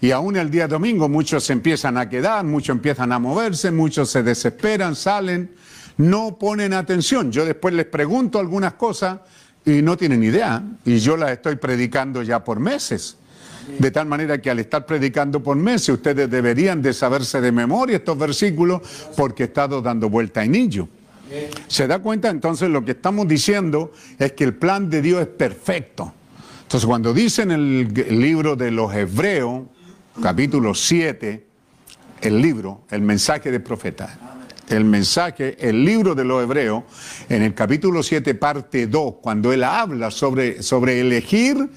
[0.01, 4.09] y aún el día domingo muchos se empiezan a quedar, muchos empiezan a moverse, muchos
[4.09, 5.51] se desesperan, salen,
[5.97, 7.31] no ponen atención.
[7.31, 9.19] Yo después les pregunto algunas cosas
[9.65, 13.17] y no tienen idea, y yo las estoy predicando ya por meses.
[13.67, 17.97] De tal manera que al estar predicando por meses, ustedes deberían de saberse de memoria
[17.97, 18.81] estos versículos
[19.15, 20.87] porque he estado dando vuelta en ellos.
[21.67, 22.29] ¿Se da cuenta?
[22.29, 26.13] Entonces lo que estamos diciendo es que el plan de Dios es perfecto.
[26.63, 29.63] Entonces cuando dice en el libro de los Hebreos,
[30.21, 31.45] capítulo 7,
[32.21, 34.35] el libro, el mensaje del profeta,
[34.69, 36.83] el mensaje, el libro de los Hebreos,
[37.29, 41.69] en el capítulo 7, parte 2, cuando él habla sobre, sobre elegir,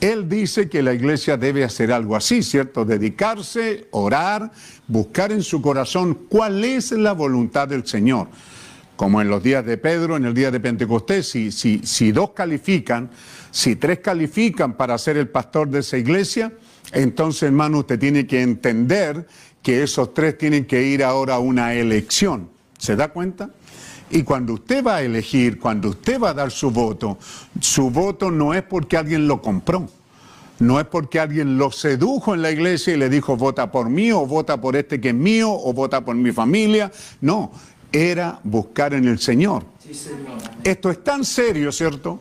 [0.00, 2.84] él dice que la iglesia debe hacer algo así, ¿cierto?
[2.84, 4.52] Dedicarse, orar,
[4.86, 8.28] buscar en su corazón cuál es la voluntad del Señor
[8.96, 13.10] como en los días de Pedro, en el día de Pentecostés, si, dos califican,
[13.50, 16.52] si tres califican para ser el pastor de esa iglesia,
[16.92, 19.26] entonces hermano usted tiene que entender
[19.62, 22.48] que esos tres tienen que ir ahora a una elección.
[22.78, 23.50] ¿Se da cuenta?
[24.10, 27.18] Y cuando usted va a elegir, cuando usted va a dar su voto,
[27.60, 29.88] su voto no es porque alguien lo compró.
[30.58, 34.10] No es porque alguien lo sedujo en la iglesia y le dijo vota por mí
[34.10, 36.90] o vota por este que es mío o vota por mi familia.
[37.20, 37.52] No,
[37.92, 39.64] era buscar en el Señor.
[39.82, 40.38] Sí, Señor.
[40.64, 42.20] Esto es tan serio, ¿cierto?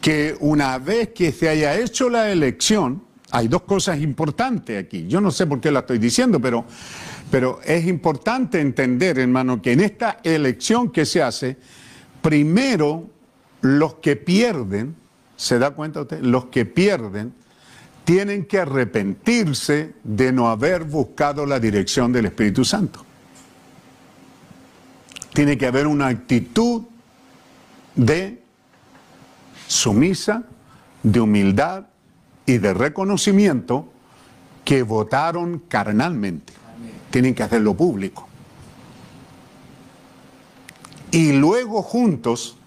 [0.00, 5.06] Que una vez que se haya hecho la elección, hay dos cosas importantes aquí.
[5.06, 6.64] Yo no sé por qué la estoy diciendo, pero,
[7.30, 11.56] pero es importante entender, hermano, que en esta elección que se hace,
[12.22, 13.08] primero
[13.60, 14.96] los que pierden,
[15.36, 16.20] ¿se da cuenta usted?
[16.22, 17.34] Los que pierden
[18.04, 23.04] tienen que arrepentirse de no haber buscado la dirección del Espíritu Santo.
[25.34, 26.84] Tiene que haber una actitud
[27.94, 28.42] de
[29.66, 30.44] sumisa,
[31.02, 31.84] de humildad
[32.46, 33.92] y de reconocimiento
[34.64, 36.54] que votaron carnalmente.
[37.10, 38.28] Tienen que hacerlo público.
[41.10, 42.58] Y luego juntos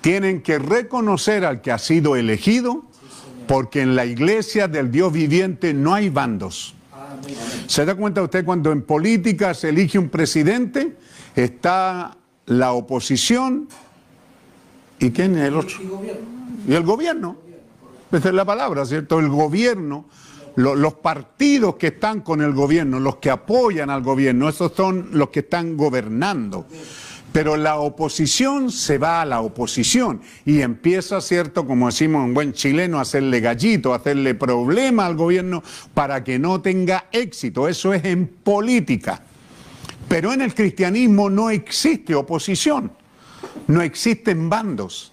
[0.00, 2.84] tienen que reconocer al que ha sido elegido,
[3.46, 6.74] porque en la iglesia del Dios viviente no hay bandos.
[7.66, 10.96] ¿Se da cuenta usted cuando en política se elige un presidente?
[11.34, 13.68] Está la oposición
[14.98, 15.78] y quién es el otro?
[16.66, 17.36] Y el gobierno.
[18.10, 19.18] Esa es la palabra, ¿cierto?
[19.18, 20.06] El gobierno,
[20.58, 25.10] lo- los partidos que están con el gobierno, los que apoyan al gobierno, esos son
[25.12, 26.66] los que están gobernando.
[27.30, 31.64] Pero la oposición se va a la oposición y empieza, ¿cierto?
[31.64, 35.62] Como decimos en buen chileno, a hacerle gallito, a hacerle problema al gobierno
[35.94, 37.68] para que no tenga éxito.
[37.68, 39.22] Eso es en política.
[40.08, 42.90] Pero en el cristianismo no existe oposición,
[43.68, 45.12] no existen bandos,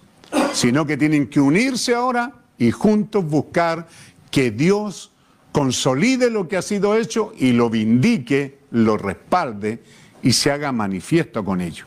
[0.52, 3.86] sino que tienen que unirse ahora y juntos buscar
[4.30, 5.12] que Dios
[5.56, 9.78] consolide lo que ha sido hecho y lo vindique, lo respalde
[10.22, 11.86] y se haga manifiesto con ello.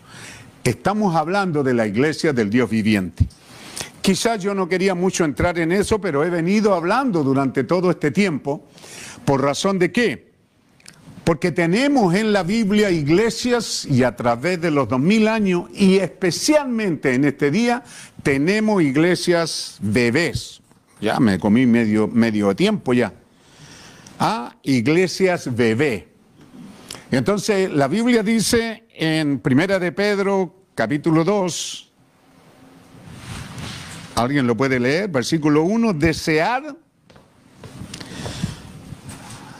[0.63, 3.27] Estamos hablando de la iglesia del Dios viviente.
[4.01, 8.09] Quizás yo no quería mucho entrar en eso, pero he venido hablando durante todo este
[8.09, 8.65] tiempo.
[9.23, 10.31] ¿Por razón de qué?
[11.23, 15.97] Porque tenemos en la Biblia iglesias y a través de los dos mil años y
[15.97, 17.83] especialmente en este día
[18.23, 20.59] tenemos iglesias bebés.
[20.99, 23.13] Ya me comí medio, medio tiempo ya.
[24.19, 26.09] Ah, iglesias bebé.
[27.09, 31.91] Entonces la Biblia dice en Primera de Pedro capítulo 2,
[34.15, 35.09] ¿alguien lo puede leer?
[35.09, 36.75] Versículo 1, desear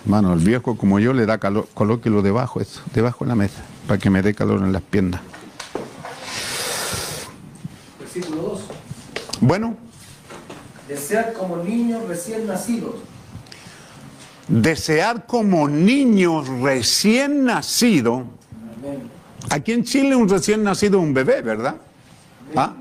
[0.04, 3.62] Hermano, el viejo como yo le da calor, colóquelo debajo, eso, debajo de la mesa,
[3.88, 5.22] para que me dé calor en las piernas.
[8.00, 8.62] Versículo 2.
[9.40, 9.78] Bueno,
[10.90, 12.96] Desear como niños recién nacidos.
[14.50, 18.26] Desear como niños recién nacido,
[19.50, 21.76] aquí en Chile un recién nacido es un bebé, ¿verdad?
[22.56, 22.74] ¿Ah?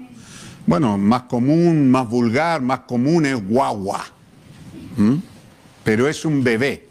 [0.66, 4.04] Bueno, más común, más vulgar, más común es guagua.
[4.96, 5.14] ¿Mm?
[5.84, 6.88] Pero es un bebé.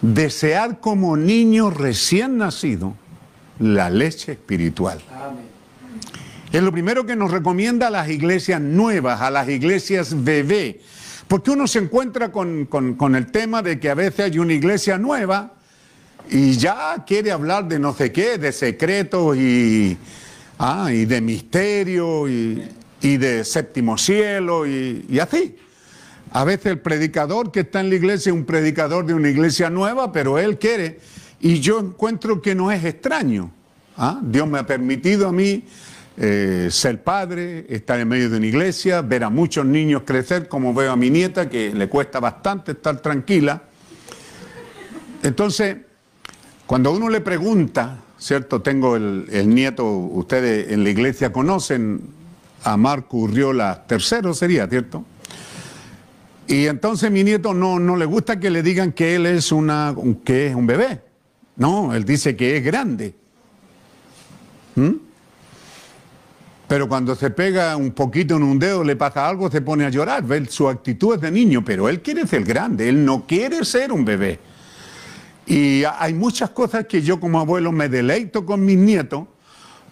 [0.00, 2.94] Desear como niño recién nacido
[3.58, 5.00] la leche espiritual.
[6.50, 10.80] Es lo primero que nos recomienda a las iglesias nuevas, a las iglesias bebé.
[11.30, 14.98] Porque uno se encuentra con, con- el tema de que a veces hay una iglesia
[14.98, 15.52] nueva
[16.28, 19.96] y ya quiere hablar de no sé qué, de secretos y,
[20.58, 22.68] ah, y de misterio y,
[23.00, 25.54] y de séptimo cielo y, y así.
[26.32, 29.70] A veces el predicador que está en la iglesia es un predicador de una iglesia
[29.70, 30.98] nueva, pero él quiere.
[31.38, 33.52] Y yo encuentro que no es extraño.
[33.96, 34.18] ¿ah?
[34.20, 35.62] Dios me ha permitido a mí
[36.22, 40.74] eh, ser padre, estar en medio de una iglesia, ver a muchos niños crecer, como
[40.74, 43.62] veo a mi nieta, que le cuesta bastante estar tranquila.
[45.22, 45.78] Entonces,
[46.66, 48.60] cuando uno le pregunta, ¿cierto?
[48.60, 52.02] Tengo el, nieto, ustedes en la iglesia conocen
[52.64, 55.06] a Marco Urriola tercero, sería, ¿cierto?
[56.46, 59.94] Y entonces mi nieto no, no le gusta que le digan que él es, una,
[60.22, 61.00] que es un bebé.
[61.56, 63.14] No, él dice que es grande.
[64.74, 65.09] ¿Mm?
[66.70, 69.88] Pero cuando se pega un poquito en un dedo, le pasa algo, se pone a
[69.88, 70.22] llorar.
[70.48, 74.04] Su actitud es de niño, pero él quiere ser grande, él no quiere ser un
[74.04, 74.38] bebé.
[75.46, 79.24] Y hay muchas cosas que yo como abuelo me deleito con mis nietos,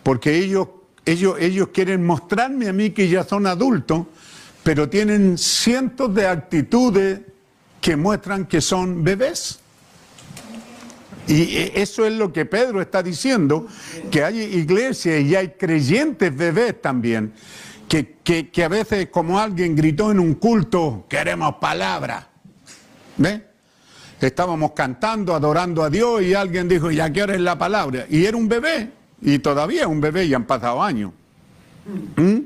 [0.05, 0.68] porque ellos,
[1.05, 4.07] ellos, ellos quieren mostrarme a mí que ya son adultos,
[4.62, 7.22] pero tienen cientos de actitudes
[7.81, 9.59] que muestran que son bebés.
[11.29, 13.66] Y eh, eso es lo que Pedro está diciendo,
[14.11, 17.33] que hay iglesias y hay creyentes bebés también,
[17.87, 22.29] que, que- que a veces como alguien gritó en un culto, queremos palabra.
[23.18, 23.45] ¿Ve?
[24.20, 28.07] Estábamos cantando, adorando a Dios y alguien dijo, ¿ya qué hora es la palabra?
[28.09, 31.12] Y era un bebé, y todavía es un bebé y han pasado años.
[32.16, 32.39] ¿Mm?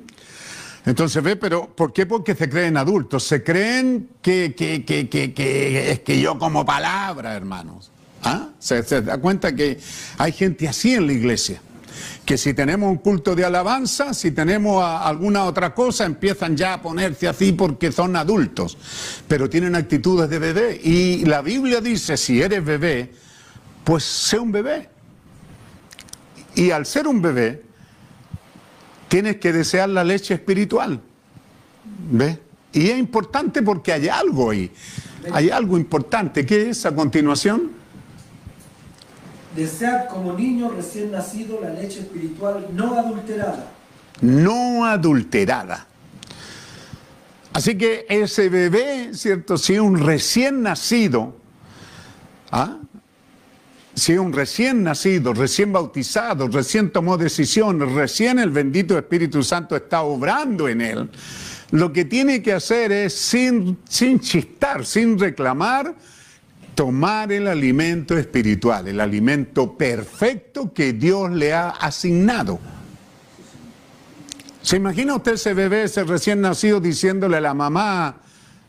[0.85, 2.05] Entonces, ve, pero ¿por qué?
[2.07, 6.65] Porque se creen adultos, se creen que, que, que, que, que es que yo como
[6.67, 7.93] palabra, hermanos.
[8.23, 8.49] ¿Ah?
[8.59, 9.79] ¿Se, ¿Se da cuenta que
[10.19, 11.61] hay gente así en la iglesia?
[12.25, 16.83] que si tenemos un culto de alabanza, si tenemos alguna otra cosa, empiezan ya a
[16.83, 18.79] ponerse así porque son adultos,
[19.27, 20.81] pero tienen actitudes de bebé.
[20.83, 23.13] Y la Biblia dice, si eres bebé,
[23.85, 24.89] pues sé un bebé.
[26.55, 27.63] Y al ser un bebé,
[29.09, 31.01] tienes que desear la leche espiritual.
[32.11, 32.39] ¿Ves?
[32.73, 34.71] Y es importante porque hay algo ahí.
[35.33, 36.47] Hay algo importante.
[36.47, 37.82] ¿Qué es a continuación?
[39.57, 43.67] Desead como niño recién nacido la leche espiritual no adulterada.
[44.21, 45.87] No adulterada.
[47.53, 49.59] Así que ese bebé, ¿cierto?
[49.59, 51.37] Si un recién nacido,
[52.51, 52.79] ¿ah?
[53.95, 60.03] si un recién nacido, recién bautizado, recién tomó decisiones, recién el bendito Espíritu Santo está
[60.03, 61.11] obrando en él,
[61.73, 65.95] lo que tiene que hacer es sin, sin chistar, sin reclamar,
[66.75, 72.59] tomar el alimento espiritual, el alimento perfecto que Dios le ha asignado.
[74.63, 78.21] ¿Se imagina usted ese bebé, ese recién nacido, diciéndole a la mamá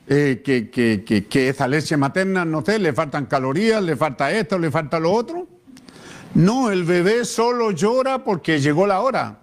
[0.07, 4.57] eh, que, que, que, esa leche materna, no sé, le faltan calorías, le falta esto,
[4.57, 5.47] le falta lo otro?
[6.33, 9.39] No, el bebé solo llora porque llegó la hora.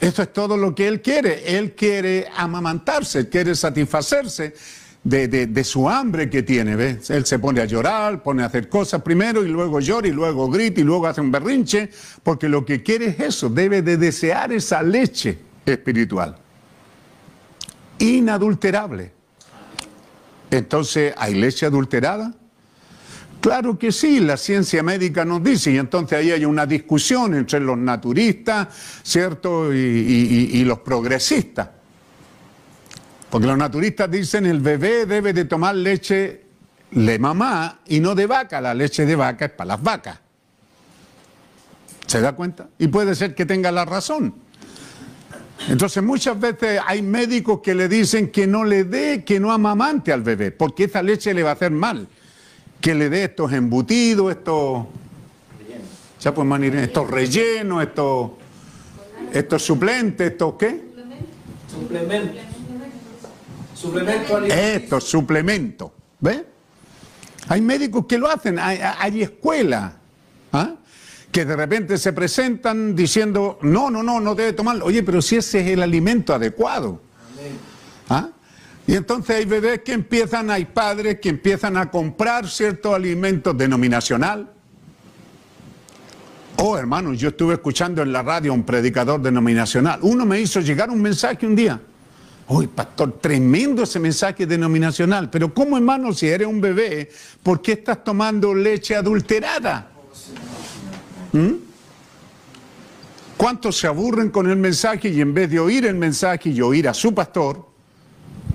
[0.00, 1.56] Eso es todo lo que él quiere.
[1.56, 4.54] Él quiere amamantarse, quiere satisfacerse
[5.04, 7.10] de, su hambre que tiene, ¿ves?
[7.10, 10.48] Él se pone a llorar, pone a hacer cosas primero y luego llora y luego
[10.48, 11.90] grita y luego hace un berrinche,
[12.22, 16.36] porque lo que quiere es eso, debe de desear esa leche espiritual,
[17.98, 19.12] inadulterable.
[20.50, 22.34] Entonces, ¿hay leche adulterada?
[23.40, 27.60] Claro que sí, la ciencia médica nos dice, y entonces ahí hay una discusión entre
[27.60, 28.68] los naturistas,
[29.02, 29.70] ¿cierto?
[29.74, 31.68] y los progresistas.
[33.34, 36.42] Porque los naturistas dicen el bebé debe de tomar leche
[36.92, 38.60] de mamá y no de vaca.
[38.60, 40.20] La leche de vaca es para las vacas.
[42.06, 42.68] ¿Se da cuenta?
[42.78, 44.36] Y puede ser que tenga la razón.
[45.68, 50.12] Entonces muchas veces hay médicos que le dicen que no le dé, que no amamante
[50.12, 52.06] al bebé, porque esa leche le va a hacer mal.
[52.80, 54.86] Que le dé estos embutidos, estos...
[56.20, 58.30] Ya pues, manir, estos rellenos, estos,
[59.32, 60.84] estos suplentes, estos qué?
[61.68, 62.53] Suplementos.
[63.84, 65.92] Suplemento Esto, suplemento.
[66.18, 66.42] ¿Ves?
[67.48, 69.92] Hay médicos que lo hacen, hay, hay escuelas
[70.54, 70.70] ¿ah?
[71.30, 74.86] que de repente se presentan diciendo, no, no, no, no debe tomarlo.
[74.86, 77.02] Oye, pero si ese es el alimento adecuado.
[78.08, 78.30] ¿Ah?
[78.86, 84.50] Y entonces hay bebés que empiezan, hay padres que empiezan a comprar ciertos alimentos denominacional.
[86.56, 89.98] Oh, hermano, yo estuve escuchando en la radio a un predicador denominacional.
[90.00, 91.82] Uno me hizo llegar un mensaje un día.
[92.46, 95.30] Uy, pastor, tremendo ese mensaje denominacional.
[95.30, 97.10] Pero ¿cómo, hermano, si eres un bebé,
[97.42, 99.90] por qué estás tomando leche adulterada?
[101.32, 101.52] ¿Mm?
[103.36, 106.88] ¿Cuántos se aburren con el mensaje y en vez de oír el mensaje y oír
[106.88, 107.66] a su pastor,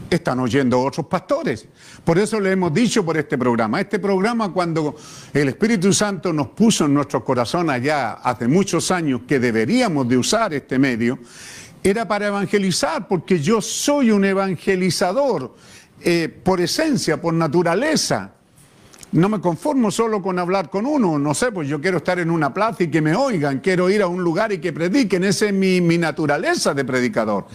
[0.10, 1.68] están oyendo a otros pastores?
[2.04, 3.82] Por eso le hemos dicho por este programa.
[3.82, 4.96] Este programa cuando
[5.34, 10.18] el Espíritu Santo nos puso en nuestro corazón allá hace muchos años que deberíamos de
[10.18, 11.20] usar este medio,
[11.84, 15.56] era para evangelizar, porque yo soy un evangelizador
[16.02, 18.34] eh, por esencia, por naturaleza.
[19.12, 22.30] No me conformo solo con hablar con uno, no sé, pues yo quiero estar en
[22.30, 25.48] una plaza y que me oigan, quiero ir a un lugar y que prediquen, esa
[25.48, 27.48] es mi, mi naturaleza de predicador.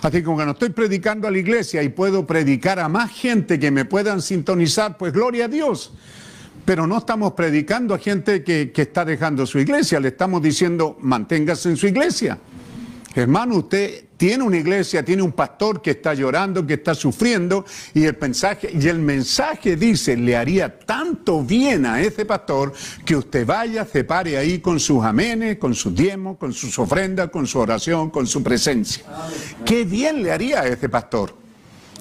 [0.00, 3.70] Así que no estoy predicando a la iglesia y puedo predicar a más gente que
[3.70, 5.92] me puedan sintonizar, pues gloria a Dios.
[6.64, 10.96] Pero no estamos predicando a gente que, que está dejando su iglesia, le estamos diciendo
[11.00, 12.38] manténgase en su iglesia.
[13.16, 18.04] Hermano, usted tiene una iglesia, tiene un pastor que está llorando, que está sufriendo, y
[18.04, 22.72] el mensaje, y el mensaje dice, le haría tanto bien a ese pastor
[23.04, 27.30] que usted vaya, se pare ahí con sus amenes, con sus diezmos, con sus ofrendas,
[27.30, 29.04] con su oración, con su presencia.
[29.64, 31.36] Qué bien le haría a ese pastor.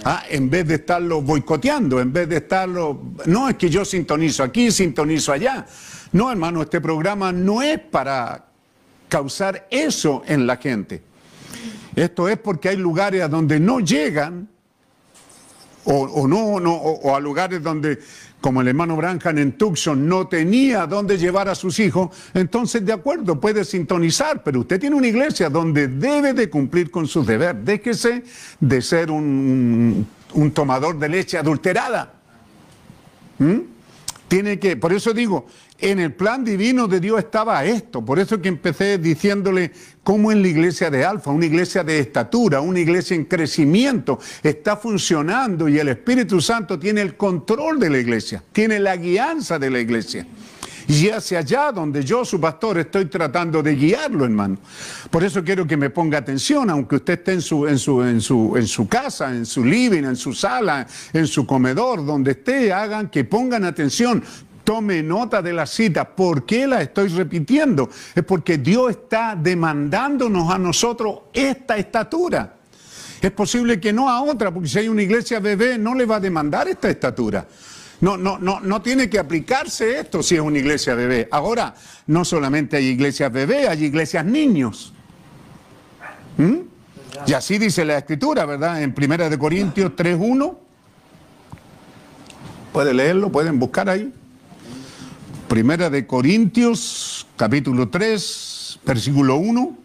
[0.06, 3.02] Ah, en vez de estarlo boicoteando, en vez de estarlo...
[3.26, 5.66] No es que yo sintonizo aquí, sintonizo allá.
[6.12, 8.53] No, hermano, este programa no es para
[9.14, 11.04] causar eso en la gente.
[11.96, 14.50] Esto es porque hay lugares a donde no llegan,
[15.84, 18.00] o, o no, no o, a lugares donde,
[18.42, 22.92] como el hermano Branham en Tucson, no tenía dónde llevar a sus hijos, entonces de
[22.92, 27.58] acuerdo, puede sintonizar, pero usted tiene una iglesia donde debe de cumplir con su deber.
[27.58, 28.24] Déjese
[28.60, 30.08] de ser un, un,
[30.42, 32.14] un tomador de leche adulterada.
[33.38, 33.60] ¿Mm?
[34.34, 35.46] Tiene que, por eso digo,
[35.78, 38.04] en el plan divino de Dios estaba esto.
[38.04, 39.72] Por eso que empecé diciéndole
[40.02, 44.76] cómo es la iglesia de Alfa, una iglesia de estatura, una iglesia en crecimiento, está
[44.76, 49.70] funcionando y el Espíritu Santo tiene el control de la iglesia, tiene la guianza de
[49.70, 50.26] la iglesia.
[50.88, 54.58] Y hacia allá donde yo, su pastor, estoy tratando de guiarlo, hermano.
[55.10, 59.64] Por eso quiero que me ponga atención, aunque usted esté en su, casa, en su
[59.64, 64.24] living, en su sala, en su comedor, donde esté, hagan que pongan atención.
[64.64, 66.08] Tome nota de la cita.
[66.08, 67.90] ¿Por qué la estoy repitiendo?
[68.16, 72.56] Es porque Dios está demandándonos a nosotros esta estatura.
[73.22, 76.18] Es posible que no a otra, porque si hay una iglesia bebé no le va
[76.18, 77.48] a demandar esta estatura.
[78.04, 81.30] No, no, no, no tiene que aplicarse esto si es una iglesia bebé.
[81.32, 81.74] Ahora,
[82.08, 84.92] no solamente hay iglesias bebé, hay iglesias niños.
[86.36, 86.56] ¿Mm?
[87.26, 88.84] Y así dice la escritura, ¿verdad?
[88.84, 90.54] En Primera de Corintios 3.1.
[92.74, 94.14] Puede leerlo, pueden buscar ahí.
[95.48, 99.78] Primera de Corintios, capítulo 3, versículo 1.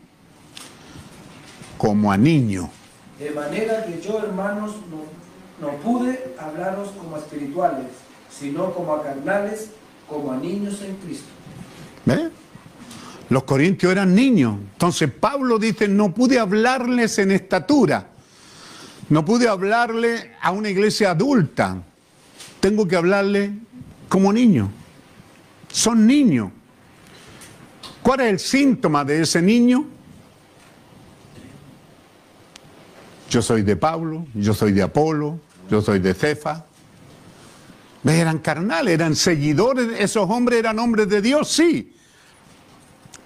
[1.76, 2.68] Como a niño.
[3.20, 5.04] De manera que yo, hermanos, no,
[5.64, 8.07] no pude hablaros como espirituales,
[8.38, 9.70] sino como a carnales,
[10.08, 11.28] como a niños en Cristo.
[12.04, 12.30] ¿Ve?
[13.28, 14.56] Los corintios eran niños.
[14.72, 18.08] Entonces Pablo dice, no pude hablarles en estatura.
[19.08, 21.82] No pude hablarle a una iglesia adulta.
[22.60, 23.52] Tengo que hablarle
[24.08, 24.70] como niño.
[25.70, 26.50] Son niños.
[28.02, 29.84] ¿Cuál es el síntoma de ese niño?
[33.28, 35.38] Yo soy de Pablo, yo soy de Apolo,
[35.70, 36.64] yo soy de Cefa.
[38.08, 41.92] Eran carnales, eran seguidores, esos hombres eran hombres de Dios, sí.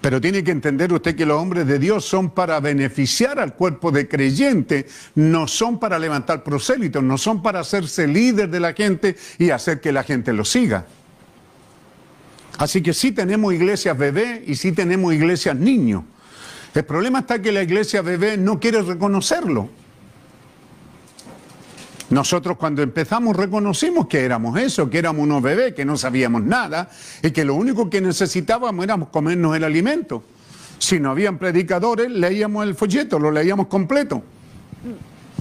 [0.01, 3.93] Pero tiene que entender usted que los hombres de Dios son para beneficiar al cuerpo
[3.93, 9.17] de creyente, no son para levantar prosélitos, no son para hacerse líder de la gente
[9.39, 10.87] y hacer que la gente lo siga.
[12.59, 16.03] Así que sí tenemos iglesias bebé y sí tenemos iglesias niños.
[16.75, 19.71] El problema está que la iglesia bebé no quiere reconocerlo.
[22.13, 26.91] Nosotros cuando empezamos reconocimos que éramos eso, que éramos unos bebés, que no sabíamos nada
[27.23, 30.23] y que lo único que necesitábamos era comernos el alimento.
[30.77, 34.23] Si no habían predicadores, leíamos el folleto, lo leíamos completo.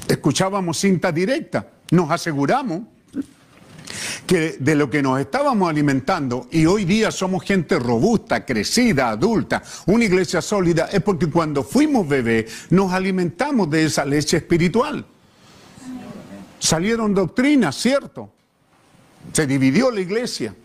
[0.08, 2.84] Escuchábamos cinta directa, nos aseguramos
[4.26, 9.62] que de lo que nos estábamos alimentando y hoy día somos gente robusta, crecida, adulta,
[9.88, 15.06] una iglesia sólida, es porque cuando fuimos bebés nos alimentamos de esa leche espiritual.
[16.60, 18.30] Salieron doctrinas, cierto.
[19.34, 20.56] Se dividió la iglesia.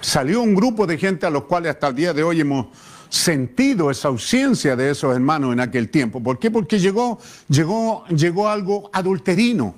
[0.00, 2.66] Salió un grupo de gente a los cuales hasta el día de hoy hemos
[3.08, 6.22] sentido esa ausencia de esos hermanos en aquel tiempo.
[6.22, 6.50] ¿Por qué?
[6.50, 7.18] Porque llegó,
[7.48, 9.74] llegó, llegó algo adulterino.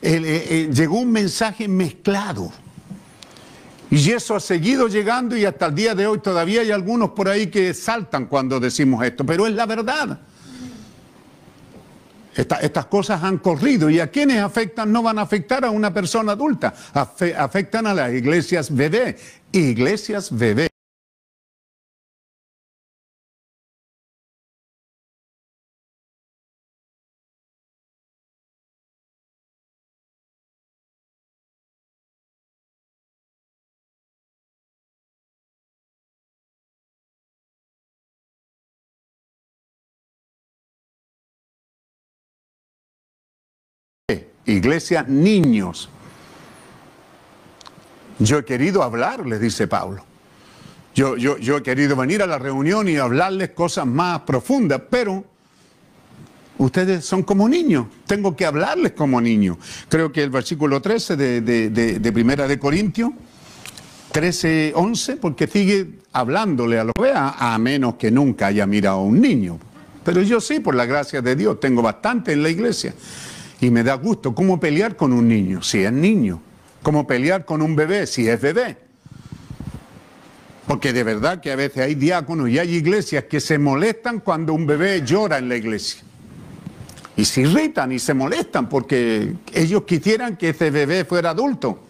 [0.00, 2.52] Eh, eh, llegó un mensaje mezclado.
[3.90, 7.28] Y eso ha seguido llegando y hasta el día de hoy todavía hay algunos por
[7.28, 10.18] ahí que saltan cuando decimos esto, pero es la verdad.
[12.34, 13.90] Estas cosas han corrido.
[13.90, 18.12] Y a quienes afectan no van a afectar a una persona adulta, afectan a las
[18.12, 19.16] iglesias bebé,
[19.52, 20.71] iglesias bebé.
[44.46, 45.88] Iglesias niños.
[48.18, 50.04] Yo he querido hablarles, dice Pablo.
[50.94, 55.24] Yo, yo, yo he querido venir a la reunión y hablarles cosas más profundas, pero
[56.58, 59.56] ustedes son como niños, tengo que hablarles como niños.
[59.88, 63.10] Creo que el versículo 13 de, de, de, Primera de Corintios,
[64.12, 69.02] 13, 11, porque sigue hablándole a los vea, a menos que nunca haya mirado a
[69.02, 69.58] un niño.
[70.04, 72.92] Pero yo sí, por la gracia de Dios, tengo bastante en la iglesia.
[73.62, 76.42] Y me da gusto cómo pelear con un niño, si es niño.
[76.82, 78.76] Cómo pelear con un bebé, si es bebé.
[80.66, 84.52] Porque de verdad que a veces hay diáconos y hay iglesias que se molestan cuando
[84.52, 86.02] un bebé llora en la iglesia.
[87.16, 91.84] Y se irritan y se molestan porque ellos quisieran que ese bebé fuera adulto.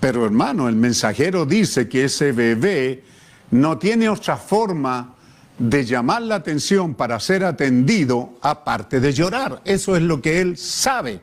[0.00, 3.04] Pero hermano, el mensajero dice que ese bebé
[3.52, 5.13] no tiene otra forma
[5.58, 9.60] de llamar la atención para ser atendido aparte de llorar.
[9.64, 11.20] Eso es lo que él sabe.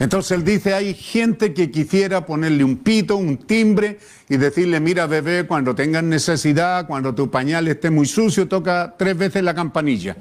[0.00, 3.98] Entonces él dice, hay gente que quisiera ponerle un pito, un timbre
[4.28, 9.18] y decirle, mira bebé, cuando tengas necesidad, cuando tu pañal esté muy sucio, toca tres
[9.18, 10.16] veces la campanilla.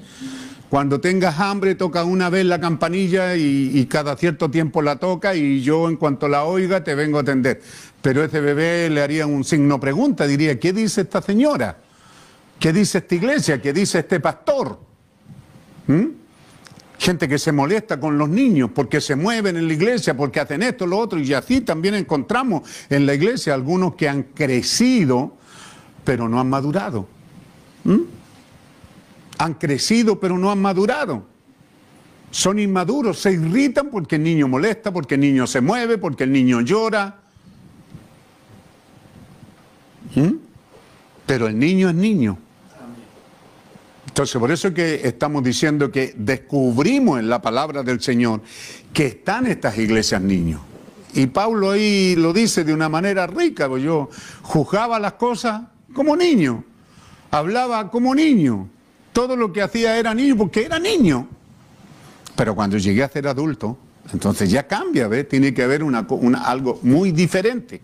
[0.70, 5.62] Cuando tengas hambre toca una vez la campanilla y, cada cierto tiempo la toca y
[5.62, 7.62] yo en cuanto la oiga te vengo a atender.
[8.02, 11.78] Pero ese bebé le haría un signo pregunta, diría, ¿qué dice esta señora?
[12.60, 13.62] ¿Qué dice esta iglesia?
[13.62, 14.80] ¿Qué dice este pastor?
[15.88, 16.05] ¿Mm?
[16.99, 20.64] Gente que se molesta con los niños porque se mueven en la iglesia, porque hacen
[20.64, 25.38] esto, lo otro, y así también encontramos en la iglesia algunos que han crecido,
[26.03, 27.08] pero no han madurado.
[27.84, 28.01] ¿Mm?
[29.38, 31.24] Han crecido, pero no han madurado.
[32.32, 36.32] Son inmaduros, se irritan porque el niño molesta, porque el niño se mueve, porque el
[36.32, 37.22] niño llora.
[40.16, 40.34] ¿Mm?
[41.28, 42.39] Pero el niño es niño.
[44.18, 48.41] Entonces, por eso es que estamos diciendo que descubrimos en la palabra del Señor
[48.91, 50.59] que están estas iglesias niños.
[51.13, 54.09] Y Pablo ahí lo dice de una manera rica, pues yo
[54.41, 55.61] juzgaba las cosas
[55.93, 56.63] como niño,
[57.30, 58.68] hablaba como niño,
[59.13, 61.28] todo lo que hacía era niño porque era niño.
[62.36, 63.78] Pero cuando llegué a ser adulto,
[64.11, 65.30] entonces ya cambia, ¿ves?
[65.30, 65.84] Tiene que haber
[66.43, 67.80] algo muy diferente.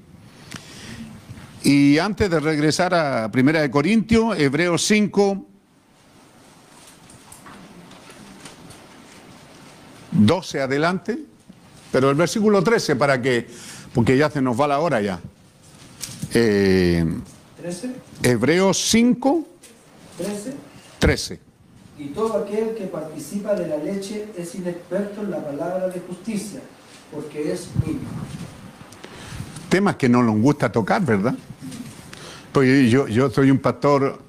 [1.61, 5.52] Y antes de regresar a Primera de Corintios, Hebreos 5,
[10.13, 11.19] 12 adelante,
[11.91, 13.47] pero el versículo 13 para que,
[13.93, 15.19] porque ya se nos va la hora ya.
[16.33, 17.05] Eh,
[17.61, 17.91] 13,
[18.23, 19.47] Hebreos 5,
[20.17, 20.53] 13.
[20.99, 21.39] 13.
[21.99, 26.61] Y todo aquel que participa de la leche es inexperto en la palabra de justicia,
[27.11, 27.99] porque es niño.
[29.69, 31.35] Temas que no nos gusta tocar, ¿verdad?
[32.51, 34.19] Pues yo, yo soy un pastor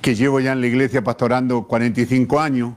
[0.00, 2.74] que llevo ya en la iglesia pastorando 45 años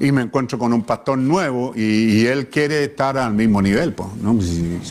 [0.00, 3.92] y me encuentro con un pastor nuevo y, él quiere estar al mismo nivel.
[3.92, 4.38] Pues, ¿no?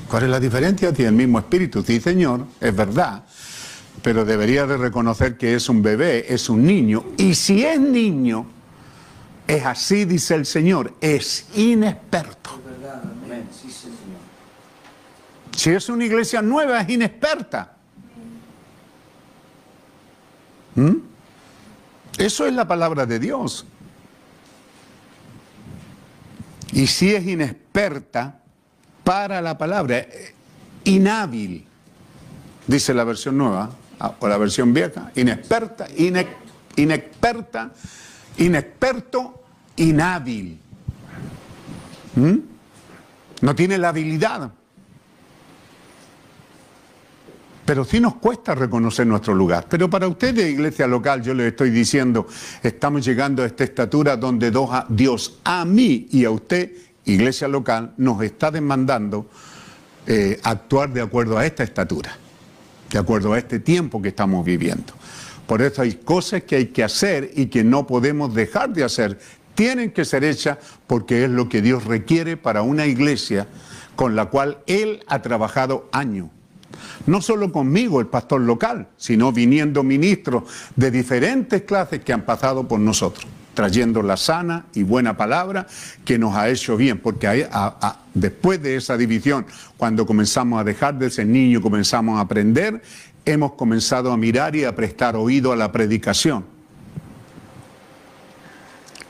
[0.07, 0.93] ¿Cuál es la diferencia?
[0.93, 3.23] Tiene el mismo espíritu, sí señor, es verdad,
[4.01, 8.45] pero debería de reconocer que es un bebé, es un niño, y si es niño,
[9.47, 12.51] es así, dice el Señor, es inexperto.
[15.55, 17.75] Si es una iglesia nueva, es inexperta.
[20.75, 20.95] ¿Mm?
[22.17, 23.65] Eso es la palabra de Dios.
[26.71, 28.39] Y si es inexperta
[29.03, 30.33] para la palabra, eh,
[30.85, 31.65] inhábil,
[32.67, 33.69] dice la versión nueva,
[33.99, 36.27] ah, o la versión vieja, inexperta, ine-
[36.77, 37.71] inexperta,
[38.37, 39.43] inexperto,
[39.75, 40.59] inhábil.
[42.15, 42.35] ¿Mm?
[43.41, 44.51] No tiene la habilidad.
[47.65, 49.67] Pero sí nos cuesta reconocer nuestro lugar.
[49.69, 52.27] Pero para ustedes, iglesia local, yo les estoy diciendo,
[52.63, 54.51] estamos llegando a esta estatura donde
[54.89, 56.71] Dios a mí y a usted,
[57.05, 59.27] iglesia local, nos está demandando
[60.07, 62.17] eh, actuar de acuerdo a esta estatura,
[62.89, 64.93] de acuerdo a este tiempo que estamos viviendo.
[65.45, 69.19] Por eso hay cosas que hay que hacer y que no podemos dejar de hacer.
[69.53, 70.57] Tienen que ser hechas
[70.87, 73.47] porque es lo que Dios requiere para una iglesia
[73.95, 76.29] con la cual Él ha trabajado años.
[77.05, 80.43] No solo conmigo, el pastor local, sino viniendo ministros
[80.75, 85.67] de diferentes clases que han pasado por nosotros, trayendo la sana y buena palabra
[86.05, 87.47] que nos ha hecho bien, porque
[88.13, 89.45] después de esa división,
[89.77, 92.81] cuando comenzamos a dejar de ser niños, comenzamos a aprender,
[93.25, 96.45] hemos comenzado a mirar y a prestar oído a la predicación.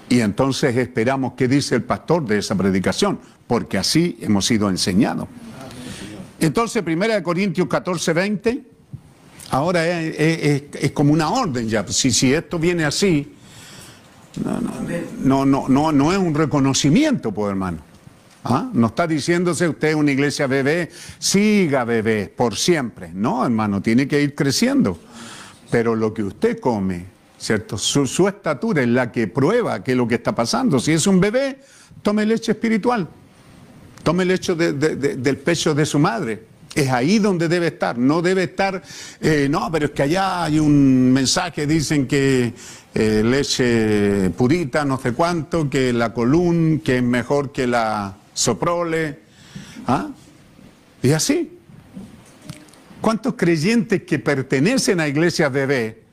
[0.09, 5.29] Y entonces esperamos qué dice el pastor de esa predicación, porque así hemos sido enseñados.
[6.41, 8.63] Entonces, 1 Corintios 14, 20,
[9.51, 11.87] ahora es, como una orden ya.
[11.87, 13.35] Si, esto viene así,
[15.23, 17.77] no, no, no, no es un reconocimiento, pues hermano.
[18.43, 18.71] ¿Ah?
[18.73, 20.89] No está diciéndose usted una iglesia bebé,
[21.19, 23.11] siga bebé por siempre.
[23.13, 24.97] No, hermano, tiene que ir creciendo.
[25.69, 27.05] Pero lo que usted come,
[27.37, 27.77] ¿cierto?
[27.77, 30.79] Su, su estatura es la que prueba qué es lo que está pasando.
[30.79, 31.59] Si es un bebé,
[32.01, 33.07] tome leche espiritual.
[34.03, 36.43] Tome el hecho de- de- de- del pecho de su madre.
[36.73, 37.97] Es ahí donde debe estar.
[37.97, 38.81] No debe estar,
[39.19, 42.53] eh, no, pero es que allá hay un mensaje, dicen que
[42.93, 49.19] eh, leche purita, no sé cuánto, que la column, que es mejor que la soprole.
[49.87, 50.09] ¿Ah?
[51.01, 51.57] Y así.
[52.99, 56.03] ¿Cuántos creyentes que pertenecen a iglesias bebé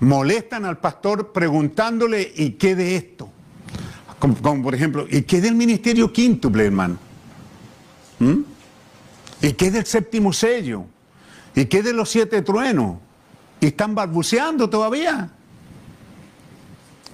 [0.00, 3.32] molestan al pastor preguntándole, ¿y qué de esto?
[4.18, 6.98] Como, por ejemplo, ¿y qué del ministerio quíntuple, hermano?
[8.18, 8.40] ¿Mm?
[9.42, 10.84] ¿Y qué del séptimo sello?
[11.54, 12.98] ¿Y qué de los siete truenos?
[13.60, 15.30] ¿Y están balbuceando todavía?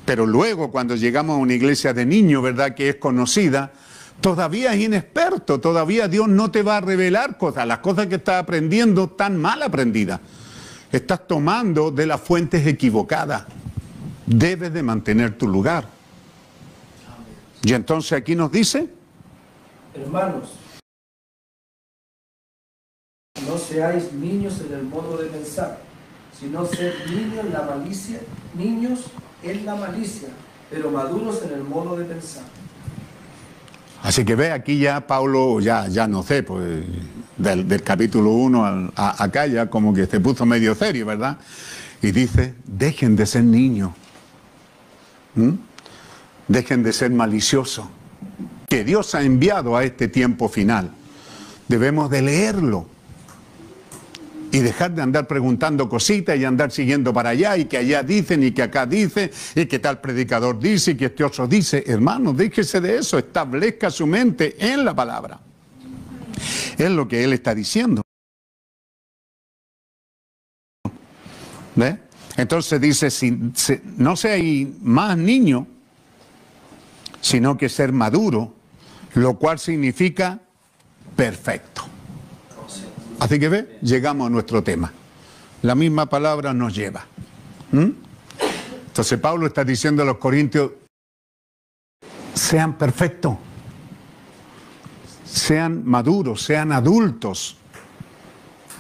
[0.05, 2.75] Pero luego, cuando llegamos a una iglesia de niños, ¿verdad?
[2.75, 3.73] Que es conocida,
[4.21, 7.67] todavía es inexperto, todavía Dios no te va a revelar cosas.
[7.67, 10.21] Las cosas que estás aprendiendo están mal aprendidas.
[10.93, 13.45] Estás tomando de las fuentes equivocadas.
[14.27, 15.87] debes de mantener tu lugar.
[17.65, 18.91] Y entonces aquí nos dice,
[19.95, 20.51] Hermanos,
[23.49, 25.79] no seáis niños en el modo de pensar,
[26.39, 28.21] sino ser niños en la malicia,
[28.55, 29.05] niños
[29.43, 30.29] en la malicia,
[30.71, 32.45] pero maduros en el modo de pensar.
[34.03, 36.85] así que ve aquí ya Pablo, ya, ya no sé, pues
[37.39, 41.39] del, del capítulo 1 acá ya como que se puso medio serio, ¿verdad?
[42.03, 43.93] Y dice, dejen de ser niños,
[45.35, 45.53] ¿Mm?
[46.49, 47.87] Dejen de ser maliciosos,
[48.69, 50.91] que Dios ha enviado a este tiempo final.
[51.69, 52.87] Debemos de leerlo
[54.53, 58.43] y dejar de andar preguntando cositas y andar siguiendo para allá y que allá dicen
[58.45, 61.83] y que acá dicen y que tal predicador dice y que este otro dice.
[61.87, 65.41] Hermano, déjese de eso, establezca su mente en la palabra.
[66.79, 68.03] Es lo que él está diciendo.
[72.37, 75.67] Entonces dice, si, si- no seáis más niño,
[77.25, 78.53] sino que ser maduro,
[79.15, 80.41] lo cual significa
[81.17, 81.83] perfecto.
[83.19, 84.93] Así que ve, llegamos a nuestro tema.
[85.63, 87.07] La misma palabra nos lleva.
[87.73, 87.89] ¿Mm?
[88.89, 90.73] Entonces Pablo está diciendo a los corintios,
[92.35, 93.39] sean perfectos,
[95.25, 97.57] sean maduros, sean adultos.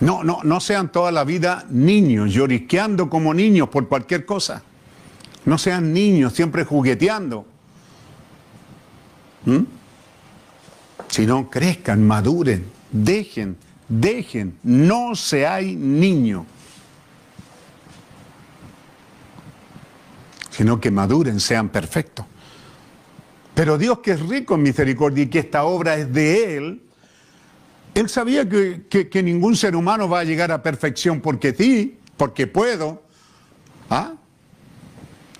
[0.00, 4.62] No, no, no sean toda la vida niños, llorisqueando como niños por cualquier cosa.
[5.46, 7.53] No sean niños, siempre jugueteando.
[9.46, 9.62] ¿Mm?
[11.08, 13.56] Sino crezcan, maduren, dejen,
[13.88, 16.44] dejen, no seáis niños.
[20.50, 22.26] Sino que maduren, sean perfectos.
[23.54, 26.82] Pero Dios que es rico en misericordia y que esta obra es de Él,
[27.94, 31.96] Él sabía que, que- que ningún ser humano va a llegar a perfección porque sí,
[32.16, 33.02] porque puedo.
[33.90, 34.14] ¿Ah?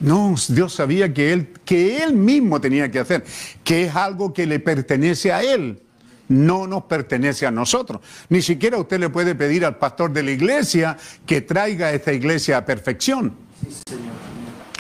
[0.01, 3.25] No, Dios sabía que él, que él mismo tenía que hacer,
[3.63, 5.81] que es algo que le pertenece a Él,
[6.29, 8.01] no nos pertenece a nosotros.
[8.29, 12.13] Ni siquiera usted le puede pedir al pastor de la iglesia que traiga a esta
[12.13, 13.35] iglesia a perfección.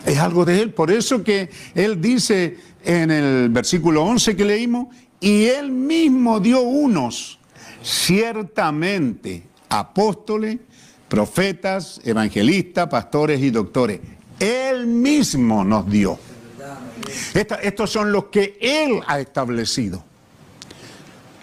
[0.04, 0.72] Es algo de Él.
[0.72, 4.88] Por eso que Él dice en el versículo 11 que leímos,
[5.20, 7.38] y Él mismo dio unos,
[7.82, 10.58] ciertamente, apóstoles,
[11.08, 14.00] profetas, evangelistas, pastores y doctores.
[14.39, 16.18] Él mismo nos dio.
[17.35, 20.05] Estos son los que Él ha establecido.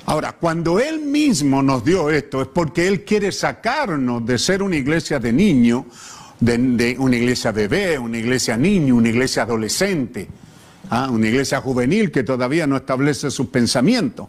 [0.06, 4.76] Ahora, cuando Él mismo nos dio esto es porque Él quiere sacarnos de ser una
[4.76, 5.86] iglesia de niño,
[6.39, 10.28] de, de una iglesia bebé, una iglesia niño, una iglesia adolescente,
[10.89, 11.10] ¿ah?
[11.10, 14.28] una iglesia juvenil que todavía no establece sus pensamientos.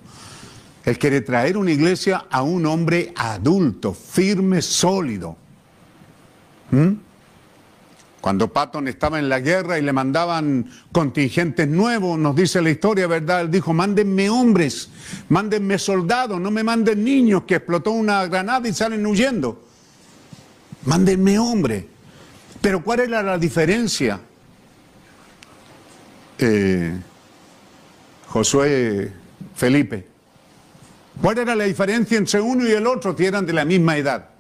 [0.85, 5.37] Él quiere traer una iglesia a un hombre adulto, firme, sólido.
[6.71, 6.93] ¿Mm?
[8.23, 13.09] Cuando Patton estaba en la guerra y le mandaban contingentes nuevos, nos dice la historia,
[13.09, 13.41] ¿verdad?
[13.41, 14.91] Él dijo, mándenme hombres,
[15.29, 19.65] mándenme soldados, no me manden niños que explotó una granada y salen huyendo.
[20.87, 21.85] Mándenme hombres.
[22.61, 24.21] Pero ¿cuál era la diferencia?
[26.39, 26.97] Eh,
[28.29, 29.13] Josué
[29.57, 30.07] Felipe.
[31.21, 34.32] ¿Cuál era la diferencia entre uno y el otro si eran de la misma edad?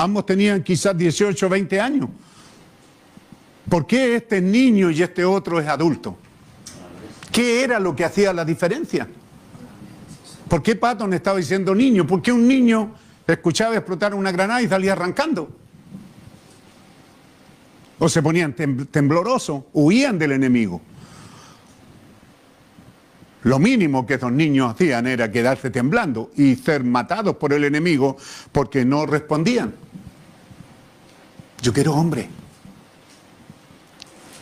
[0.00, 2.08] Ambos tenían quizás 18 o 20 años.
[3.68, 6.16] ¿Por qué este es niño y este otro es adulto?
[7.30, 9.06] ¿Qué era lo que hacía la diferencia?
[10.48, 12.06] ¿Por qué Patton estaba diciendo niño?
[12.06, 12.92] ¿Por qué un niño
[13.26, 15.50] escuchaba explotar una granada y salía arrancando?
[17.98, 20.80] O se ponían tem- temblorosos, huían del enemigo.
[23.42, 28.16] Lo mínimo que esos niños hacían era quedarse temblando y ser matados por el enemigo
[28.50, 29.74] porque no respondían.
[31.62, 32.28] Yo quiero hombre.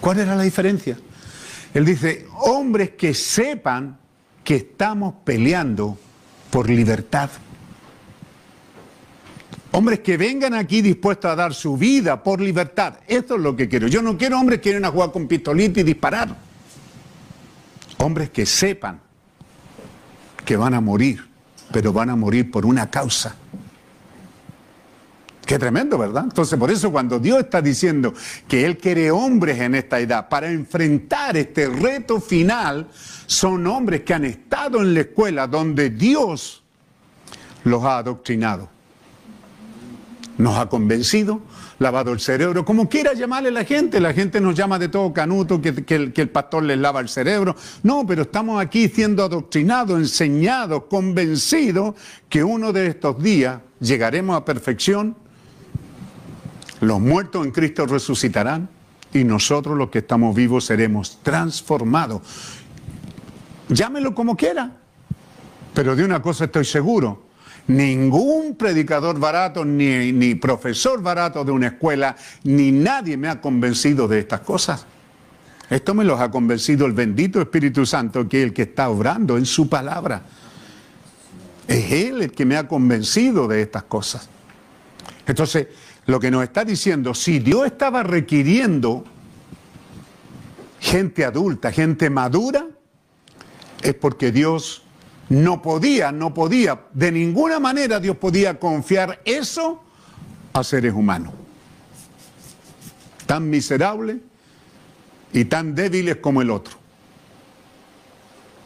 [0.00, 0.96] ¿Cuál era la diferencia?
[1.74, 3.98] Él dice, hombres que sepan
[4.44, 5.98] que estamos peleando
[6.50, 7.30] por libertad.
[9.72, 12.94] Hombres que vengan aquí dispuestos a dar su vida por libertad.
[13.06, 13.86] Esto es lo que quiero.
[13.88, 16.34] Yo no quiero hombres que vienen a jugar con pistolita y disparar.
[17.98, 19.00] Hombres que sepan
[20.44, 21.28] que van a morir,
[21.70, 23.36] pero van a morir por una causa.
[25.48, 26.24] Qué tremendo, ¿verdad?
[26.24, 28.12] Entonces, por eso cuando Dios está diciendo
[28.46, 32.86] que Él quiere hombres en esta edad para enfrentar este reto final,
[33.24, 36.62] son hombres que han estado en la escuela donde Dios
[37.64, 38.68] los ha adoctrinado.
[40.36, 41.40] Nos ha convencido,
[41.78, 44.00] lavado el cerebro, como quiera llamarle la gente.
[44.00, 47.56] La gente nos llama de todo canuto, que, el, el pastor les lava el cerebro.
[47.82, 51.94] No, pero estamos aquí siendo adoctrinados, enseñados, convencidos
[52.28, 55.16] que uno de estos días llegaremos a perfección
[56.80, 58.68] Los muertos en Cristo resucitarán
[59.12, 62.22] y nosotros los que estamos vivos seremos transformados.
[63.68, 64.72] Llámelo como quiera,
[65.74, 67.26] pero de una cosa estoy seguro.
[67.66, 74.08] Ningún predicador barato, ni, ni profesor barato de una escuela, ni nadie me ha convencido
[74.08, 74.86] de estas cosas.
[75.68, 79.36] Esto me los ha convencido el bendito Espíritu Santo, que es el que está obrando
[79.36, 80.22] en su palabra.
[81.66, 84.30] Es Él el que me ha convencido de estas cosas.
[85.26, 85.66] Entonces,
[86.08, 89.04] lo que nos está diciendo, si Dios estaba requiriendo
[90.80, 92.66] gente adulta, gente madura,
[93.82, 94.84] es porque Dios
[95.28, 99.84] no podía, no podía, de ninguna manera Dios podía confiar eso
[100.54, 101.34] a seres humanos.
[103.26, 104.16] Tan miserables
[105.34, 106.78] y tan débiles como el otro.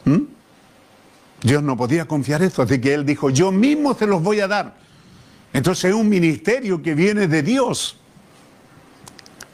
[0.05, 0.21] ¿Mm?
[1.41, 4.47] Dios no podía confiar eso, así que Él dijo, yo mismo se los voy a
[4.47, 4.82] dar.
[5.53, 7.99] Entonces es un ministerio que viene de Dios.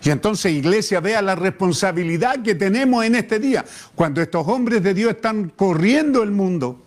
[0.01, 4.93] Y entonces, iglesia, vea la responsabilidad que tenemos en este día, cuando estos hombres de
[4.93, 6.79] Dios están corriendo el mundo,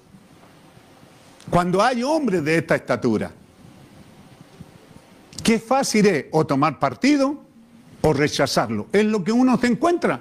[1.51, 3.31] cuando hay hombres de esta estatura.
[5.43, 7.43] Qué fácil es o tomar partido
[8.01, 8.87] o rechazarlo.
[8.93, 10.21] Es lo que uno se encuentra.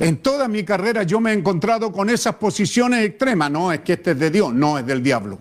[0.00, 3.50] En toda mi carrera yo me he encontrado con esas posiciones extremas.
[3.50, 5.38] No, es que este es de Dios, no es del diablo.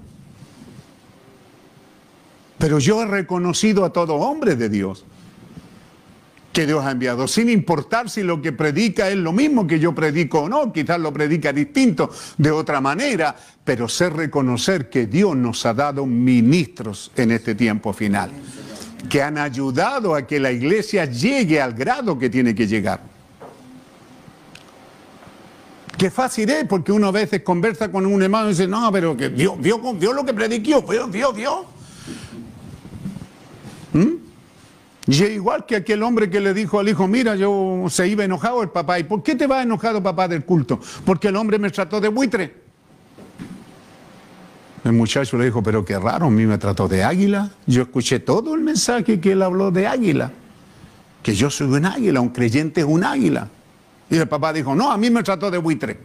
[2.64, 5.04] Pero yo he reconocido a todo hombre de Dios
[6.54, 9.94] que Dios ha enviado, sin importar si lo que predica es lo mismo que yo
[9.94, 13.36] predico o no, quizás lo predica distinto, de otra manera,
[13.66, 18.32] pero sé reconocer que Dios nos ha dado ministros en este tiempo final,
[19.10, 23.02] que han ayudado a que la iglesia llegue al grado que tiene que llegar.
[25.98, 29.18] Qué fácil es, porque uno a veces conversa con un hermano y dice, no, pero
[29.18, 31.83] que vio, vio, lo que prediquó, vio, vio, vio.
[33.94, 34.24] ¿Mm?
[35.06, 38.64] Y igual que aquel hombre que le dijo al hijo, mira, yo se iba enojado
[38.64, 39.00] el papá.
[39.00, 40.80] ¿Y por qué te va enojado papá del culto?
[41.06, 42.64] Porque el hombre me trató de buitre.
[44.86, 47.52] El muchacho le dijo, pero qué raro, a mí me trató de águila.
[47.66, 50.32] Yo escuché todo el mensaje que él habló de águila.
[51.22, 53.50] Que yo soy un águila, un creyente es un águila.
[54.10, 56.00] Y el papá dijo, no, a mí me trató de buitre.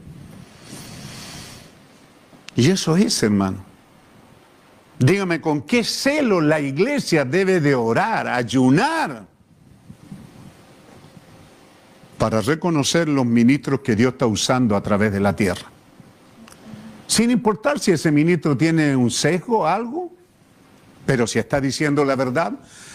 [2.55, 3.68] Y eso es, hermano.
[4.99, 9.27] Dígame, ¿con qué celo la iglesia debe de orar, ayunar?
[12.19, 15.67] Para reconocer los ministros que Dios está usando a través de la tierra.
[17.07, 20.13] Sin importar si ese ministro tiene un sesgo, algo,
[21.07, 22.53] pero si está diciendo la verdad,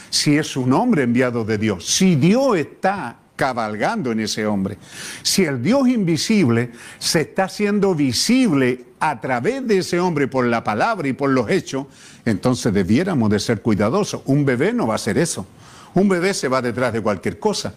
[0.09, 4.77] si es un hombre enviado de Dios, si Dios está cabalgando en ese hombre.
[5.21, 10.63] Si el Dios invisible se está haciendo visible a través de ese hombre por la
[10.63, 11.87] palabra y por los hechos,
[12.23, 14.21] entonces debiéramos de ser cuidadosos.
[14.27, 15.45] Un bebé no va a hacer eso.
[15.93, 17.75] Un bebé se va detrás de cualquier cosa.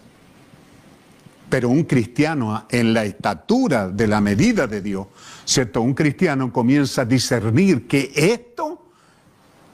[1.49, 5.07] Pero un cristiano en la estatura de la medida de Dios,
[5.43, 5.81] ¿cierto?
[5.81, 8.85] Un cristiano comienza a discernir que esto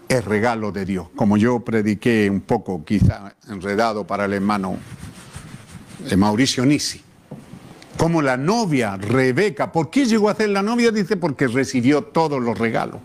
[0.09, 1.09] es regalo de Dios.
[1.15, 4.77] Como yo prediqué un poco, quizá enredado para el hermano
[6.09, 7.02] de Mauricio Nisi.
[7.97, 10.91] Como la novia Rebeca, ¿por qué llegó a ser la novia?
[10.91, 12.99] Dice, porque recibió todos los regalos.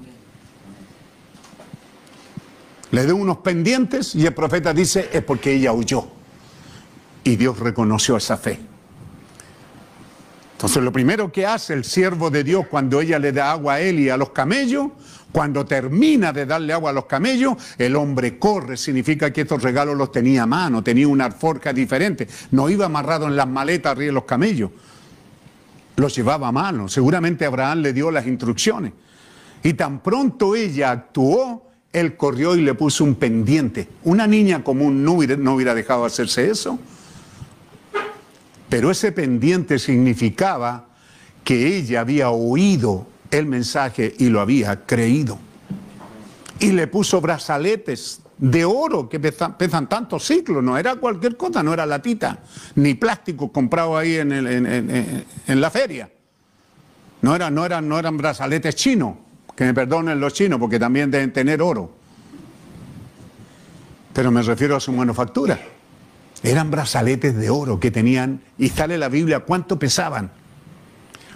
[2.90, 6.08] Le dio unos pendientes y el profeta dice, es porque ella huyó.
[7.22, 8.58] Y Dios reconoció esa fe.
[10.58, 13.80] Entonces lo primero que hace el siervo de Dios cuando ella le da agua a
[13.80, 14.88] él y a los camellos
[15.30, 19.96] cuando termina de darle agua a los camellos, el hombre corre, significa que estos regalos
[19.96, 24.06] los tenía a mano, tenía una alforja diferente, no iba amarrado en las maletas arriba
[24.06, 24.72] de los camellos,
[25.94, 28.94] los llevaba a mano, seguramente Abraham le dio las instrucciones.
[29.62, 33.88] Y tan pronto ella actuó, él corrió y le puso un pendiente.
[34.02, 36.80] Una niña común no hubiera, no hubiera dejado hacerse eso.
[38.68, 40.86] Pero ese pendiente significaba
[41.44, 45.38] que ella había oído el mensaje y lo había creído.
[46.60, 51.72] Y le puso brazaletes de oro que pesan, tantos ciclos, no era cualquier cosa, no
[51.72, 52.40] era latita,
[52.76, 56.10] ni plástico comprado ahí en, la feria.
[57.22, 59.16] No, era, no, eran, no eran brazaletes chinos,
[59.56, 61.90] que me perdonen los chinos porque también deben tener oro.
[64.12, 65.58] Pero me refiero a su manufactura.
[66.42, 70.30] Eran brazaletes de oro que tenían, y sale la Biblia cuánto pesaban.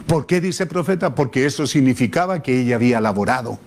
[0.06, 1.14] ¿Por qué dice profeta?
[1.14, 3.58] Porque eso significaba que ella había laborado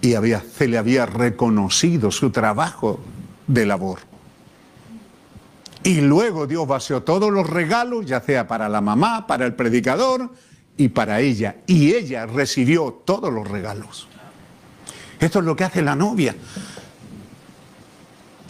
[0.00, 3.00] y había, se le había reconocido su trabajo
[3.46, 4.00] de labor.
[5.84, 10.30] Y luego Dios vació todos los regalos, ya sea para la mamá, para el predicador
[10.76, 11.56] y para ella.
[11.66, 14.08] Y ella recibió todos los regalos.
[15.18, 16.34] Esto es lo que hace la novia.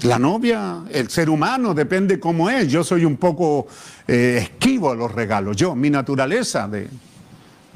[0.03, 2.67] La novia, el ser humano, depende cómo es.
[2.67, 3.69] Yo soy un poco
[4.09, 5.57] eh, esquivo a los regalos.
[5.57, 6.89] Yo, mi naturaleza de,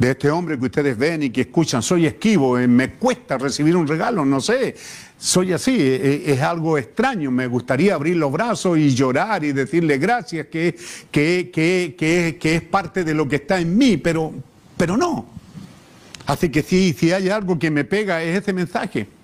[0.00, 3.86] este hombre que ustedes ven y que escuchan, soy esquivo, eh, me cuesta recibir un
[3.86, 4.74] regalo, no sé,
[5.16, 9.96] soy así, eh, es, algo extraño, me gustaría abrir los brazos y llorar y decirle
[9.96, 10.76] gracias, que,
[11.10, 14.34] que, que, que es parte de lo que está en mí, pero,
[14.76, 15.26] pero no.
[16.26, 19.15] Así que si, si hay algo que me pega es ese mensaje.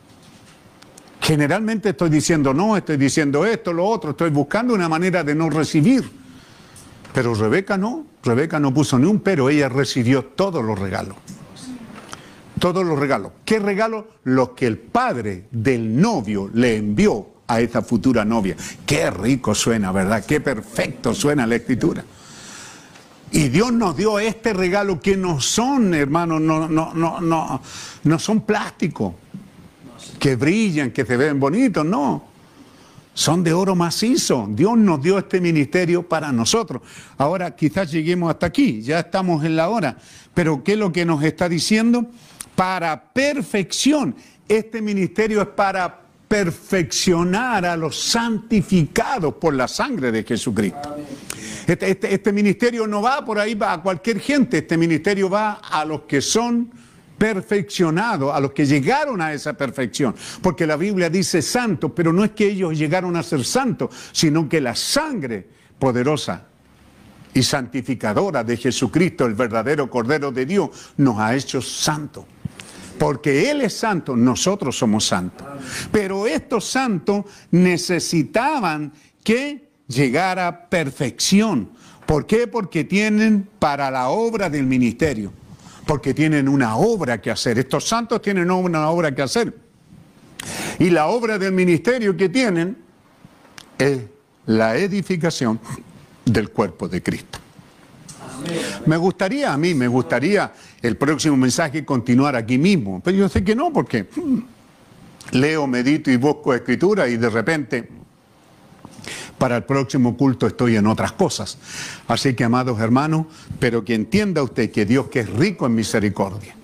[1.23, 5.49] Generalmente estoy diciendo no, estoy diciendo esto, lo otro, estoy buscando una manera de no
[5.51, 6.03] recibir.
[7.15, 11.17] Pero Rebeca no, Rebeca no puso ni un pero, ella recibió todos los regalos.
[12.59, 13.33] Todos los regalos.
[13.45, 14.05] ¿Qué regalos?
[14.25, 18.57] Los que el padre del novio le envió a esa futura novia.
[18.85, 20.25] Qué rico suena, ¿verdad?
[20.27, 22.05] Qué perfecto suena la escritura.
[23.31, 27.63] Y Dios nos dio este regalo que no son, hermanos, no, no, no, no,
[28.03, 29.15] no son plásticos
[30.19, 32.25] que brillan, que se ven bonitos, no.
[33.15, 34.49] Son de oro macizo.
[34.51, 36.83] Dios nos dio este ministerio para nosotros.
[37.19, 39.97] Ahora quizás lleguemos hasta aquí, ya estamos en la hora.
[40.33, 42.07] Pero ¿qué es lo que nos está diciendo?
[42.55, 44.15] Para perfección.
[44.49, 50.97] Este ministerio es para perfeccionar a los santificados por la sangre de Jesucristo.
[51.67, 55.85] Este, este, este ministerio no va por ahí a cualquier gente, este ministerio va a
[55.85, 56.71] los que son
[57.23, 60.13] perfeccionado, a los que llegaron a esa perfección.
[60.41, 64.49] Porque la Biblia dice santo, pero no es que ellos llegaron a ser santos, sino
[64.49, 65.47] que la sangre
[65.79, 66.49] poderosa
[67.33, 72.25] y santificadora de Jesucristo, el verdadero Cordero de Dios, nos ha hecho santos.
[72.99, 75.47] Porque Él es santo, nosotros somos santos.
[75.93, 78.93] Pero estos santos necesitaban
[79.23, 81.71] que llegara perfección.
[82.05, 82.49] ¿Por qué?
[82.49, 85.33] Porque tienen para la obra del ministerio
[85.87, 87.59] porque tienen una obra que hacer.
[87.59, 89.55] Estos santos tienen una obra que hacer.
[90.79, 92.77] Y la obra del ministerio que tienen
[93.79, 94.01] es
[94.47, 95.61] la edificación
[96.25, 97.39] del cuerpo de Cristo.
[98.87, 103.45] Me gustaría a mí, me gustaría el próximo mensaje continuar aquí mismo, pero yo sé
[103.45, 104.09] que no, porque
[105.31, 107.89] leo, medito y busco escritura y de repente
[109.43, 111.59] para el próximo culto estoy en otras cosas.
[112.07, 113.27] Así que, amados hermanos,
[113.59, 116.55] pero que entienda usted que Dios que es rico en misericordia.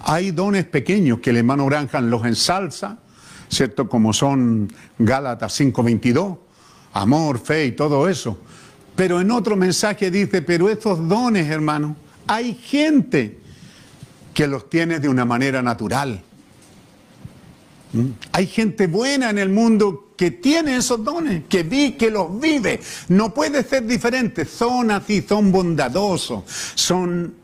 [0.00, 2.98] Hay dones pequeños que el hermano los ensalza,
[3.48, 3.88] ¿cierto?
[3.88, 6.38] Como son Gálatas 5:22,
[6.92, 8.36] amor, fe y todo eso.
[8.96, 11.94] Pero en otro mensaje dice, pero estos dones, hermano,
[12.26, 13.38] hay gente
[14.34, 16.20] que los tiene de una manera natural.
[17.92, 18.06] ¿Mm?
[18.32, 22.80] Hay gente buena en el mundo que tiene esos dones, que vi, que los vive.
[23.08, 24.44] No puede ser diferente.
[24.44, 26.44] Son así, son bondadosos,
[26.74, 27.34] son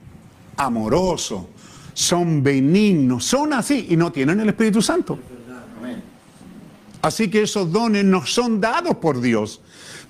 [0.56, 1.42] amorosos,
[1.94, 5.18] son benignos, son así y no tienen el Espíritu Santo.
[7.00, 9.60] Así que esos dones nos son dados por Dios,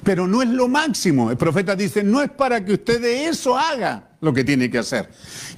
[0.08, 1.30] pero no es lo máximo.
[1.30, 4.78] El profeta dice, no es para que usted de eso haga lo que tiene que
[4.78, 5.10] hacer,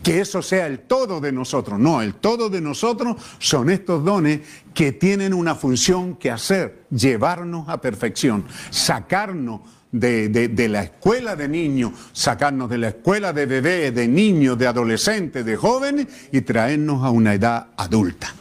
[0.03, 1.79] que eso sea el todo de nosotros.
[1.79, 4.41] No, el todo de nosotros son estos dones
[4.75, 9.61] que tienen una función que hacer, llevarnos a perfección, sacarnos
[9.93, 15.45] de, la escuela de niños, sacarnos de la escuela de bebés, de niños, de adolescentes,
[15.45, 18.35] de jóvenes y traernos a una edad adulta.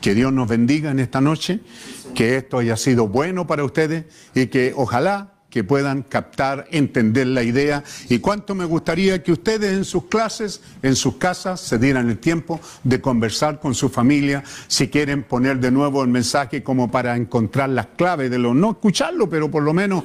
[0.00, 1.60] Que Dios nos bendiga en esta noche,
[2.10, 4.04] que esto haya sido bueno para ustedes
[4.34, 7.82] y que ojalá que puedan captar, entender la idea.
[8.08, 12.18] Y cuánto me gustaría que ustedes en sus clases, en sus casas, se dieran el
[12.18, 17.16] tiempo de conversar con su familia, si quieren poner de nuevo el mensaje como para
[17.16, 20.04] encontrar las claves de lo, no escucharlo, pero por lo menos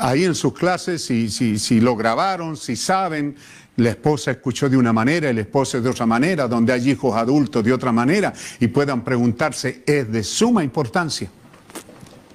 [0.00, 3.36] ahí en sus clases, si, si, si lo grabaron, si saben,
[3.76, 7.62] la esposa escuchó de una manera, el esposo de otra manera, donde hay hijos adultos
[7.62, 11.30] de otra manera, y puedan preguntarse, es de suma importancia,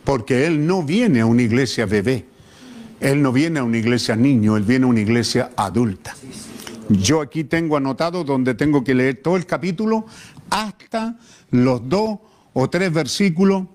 [0.03, 2.25] porque él no viene a una iglesia bebé
[3.03, 6.15] él no viene a una iglesia niño, Él viene a una iglesia adulta.
[6.87, 10.05] Yo aquí tengo anotado donde tengo que leer todo el capítulo
[10.49, 11.17] hasta
[11.51, 12.19] los dos
[12.53, 13.65] o tres versículos,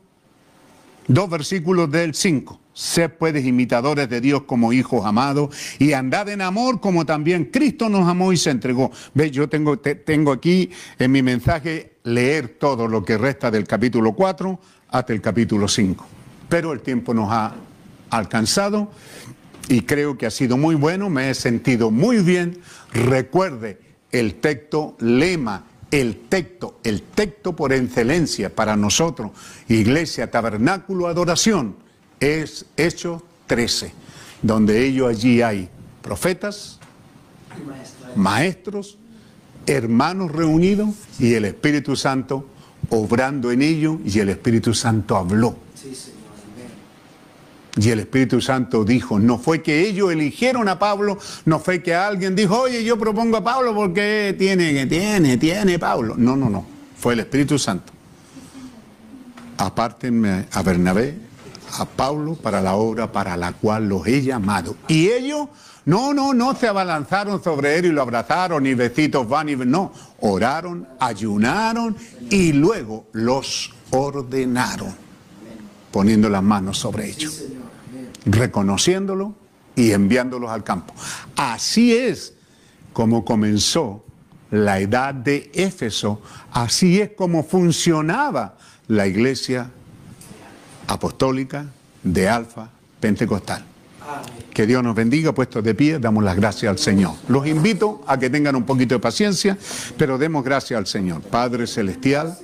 [1.06, 2.58] dos versículos del cinco.
[2.72, 7.90] Sed puedes imitadores de Dios como hijos amados y andad en amor como también Cristo
[7.90, 8.90] nos amó y se entregó.
[9.12, 14.14] Ve, yo tengo, tengo aquí en mi mensaje leer todo lo que resta del capítulo
[14.14, 14.58] 4
[14.88, 16.17] hasta el capítulo 5.
[16.48, 17.54] Pero el tiempo nos ha
[18.10, 18.90] alcanzado
[19.68, 22.58] y creo que ha sido muy bueno, me he sentido muy bien.
[22.92, 23.78] Recuerde
[24.10, 29.32] el texto lema, el texto, el texto por excelencia para nosotros,
[29.68, 31.76] Iglesia, Tabernáculo, Adoración,
[32.20, 33.92] es Hechos 13,
[34.42, 35.68] donde ellos allí hay
[36.02, 36.78] profetas,
[38.16, 38.98] maestros,
[39.66, 42.48] hermanos reunidos y el Espíritu Santo
[42.90, 45.56] obrando en ellos y el Espíritu Santo habló.
[47.76, 51.94] Y el Espíritu Santo dijo, no fue que ellos eligieron a Pablo, no fue que
[51.94, 56.14] alguien dijo, oye, yo propongo a Pablo porque tiene, tiene, tiene Pablo.
[56.16, 56.66] No, no, no,
[56.98, 57.92] fue el Espíritu Santo.
[59.58, 61.16] Apártenme a Bernabé,
[61.78, 64.76] a Pablo para la obra para la cual los he llamado.
[64.88, 65.48] Y ellos,
[65.84, 69.92] no, no, no se abalanzaron sobre él y lo abrazaron, y besitos van y no,
[70.20, 71.96] oraron, ayunaron
[72.30, 74.94] y luego los ordenaron,
[75.90, 77.44] poniendo las manos sobre ellos,
[78.26, 79.34] reconociéndolo
[79.74, 80.94] y enviándolos al campo.
[81.36, 82.34] Así es
[82.92, 84.04] como comenzó
[84.50, 86.20] la edad de Éfeso,
[86.52, 88.56] así es como funcionaba
[88.88, 89.70] la iglesia
[90.86, 91.66] apostólica
[92.02, 92.68] de Alfa
[93.00, 93.64] Pentecostal.
[94.54, 97.12] Que Dios nos bendiga, puestos de pie, damos las gracias al Señor.
[97.28, 99.58] Los invito a que tengan un poquito de paciencia,
[99.98, 101.20] pero demos gracias al Señor.
[101.20, 102.36] Padre Celestial,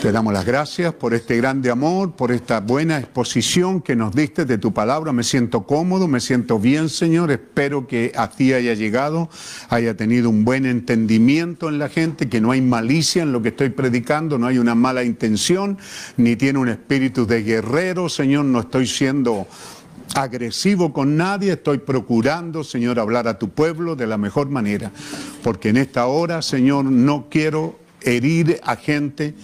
[0.00, 4.46] te damos las gracias por este grande amor, por esta buena exposición que nos diste
[4.46, 5.12] de tu palabra.
[5.12, 7.30] Me siento cómodo, me siento bien, Señor.
[7.30, 9.28] Espero que así haya llegado,
[9.68, 13.48] haya tenido un buen entendimiento en la gente, que no hay malicia en lo que
[13.48, 15.76] estoy predicando, no hay una mala intención,
[16.16, 18.46] ni tiene un espíritu de guerrero, Señor.
[18.46, 19.46] No estoy siendo
[20.14, 24.92] agresivo con nadie, estoy procurando, Señor, hablar a tu pueblo de la mejor manera,
[25.42, 29.34] porque en esta hora, Señor, no quiero herir a gente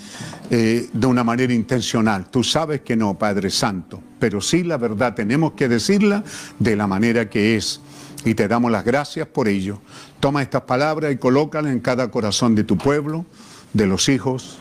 [0.51, 2.31] eh, de una manera intencional.
[2.31, 6.25] Tú sabes que no, Padre Santo, pero sí la verdad tenemos que decirla
[6.59, 7.81] de la manera que es.
[8.25, 9.81] Y te damos las gracias por ello.
[10.21, 13.25] Toma estas palabras y colócalas en cada corazón de tu pueblo,
[13.73, 14.59] de los hijos,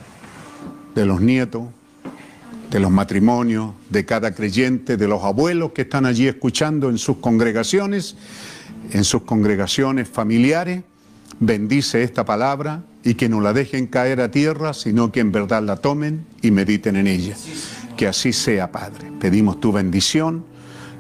[0.93, 1.63] de los nietos,
[2.69, 7.17] de los matrimonios, de cada creyente, de los abuelos que están allí escuchando en sus
[7.17, 8.15] congregaciones,
[8.91, 10.83] en sus congregaciones familiares.
[11.39, 15.61] Bendice esta palabra y que no la dejen caer a tierra, sino que en verdad
[15.61, 17.35] la tomen y mediten en ella.
[17.95, 19.11] Que así sea, Padre.
[19.19, 20.43] Pedimos tu bendición,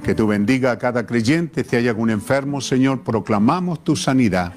[0.03, 4.53] que tú bendiga a cada creyente, si hay algún enfermo, Señor, proclamamos tu sanidad,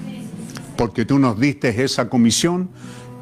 [0.76, 2.68] porque tú nos diste esa comisión,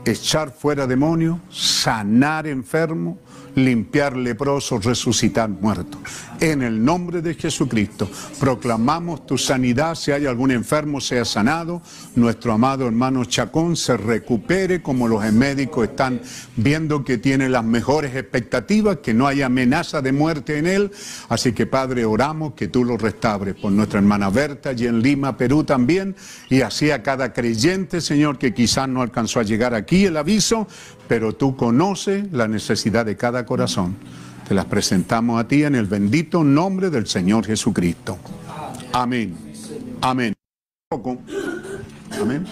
[0.04, 3.18] echar fuera demonios, sanar enfermos,
[3.56, 6.00] limpiar leprosos, resucitar muertos.
[6.40, 11.80] En el nombre de Jesucristo proclamamos tu sanidad, si hay algún enfermo sea sanado,
[12.14, 16.20] nuestro amado hermano Chacón se recupere como los médicos están
[16.56, 20.90] viendo que tiene las mejores expectativas, que no hay amenaza de muerte en él.
[21.30, 25.38] Así que Padre, oramos que tú lo restabres por nuestra hermana Berta y en Lima,
[25.38, 26.14] Perú también,
[26.50, 30.68] y así a cada creyente, Señor, que quizás no alcanzó a llegar aquí el aviso,
[31.08, 33.96] pero tú conoces la necesidad de cada corazón.
[34.48, 38.18] Te las presentamos a ti en el bendito nombre del Señor Jesucristo.
[38.92, 39.36] Amén.
[40.00, 40.34] Amén.
[40.90, 42.46] Amén.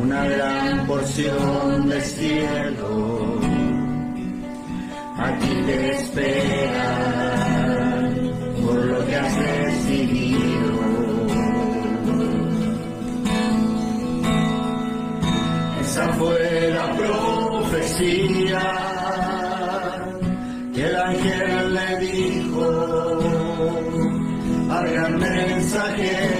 [0.00, 3.40] Una gran porción de cielo
[5.18, 6.90] aquí te espera
[8.64, 10.78] por lo que has decidido.
[15.80, 18.60] Esa fue la profecía
[20.74, 23.18] que el ángel le dijo
[24.70, 26.37] al gran mensajero.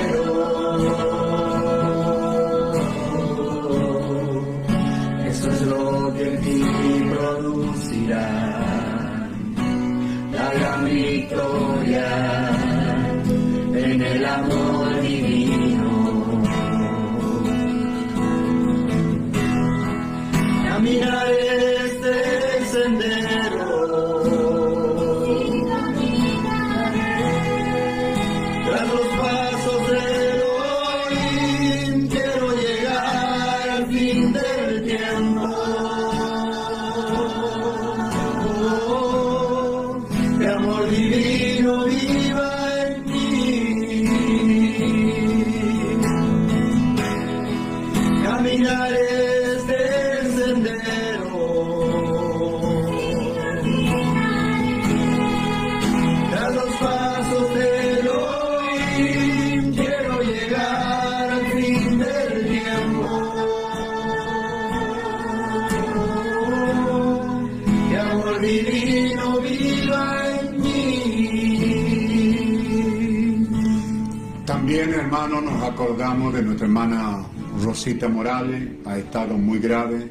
[75.79, 77.23] Acordamos de nuestra hermana
[77.63, 80.11] Rosita Morales, ha estado muy grave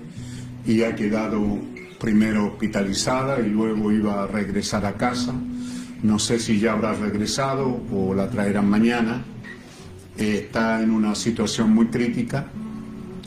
[0.65, 1.59] y ha quedado
[1.99, 5.33] primero hospitalizada y luego iba a regresar a casa.
[6.03, 9.25] No sé si ya habrá regresado o la traerán mañana.
[10.17, 12.45] Está en una situación muy crítica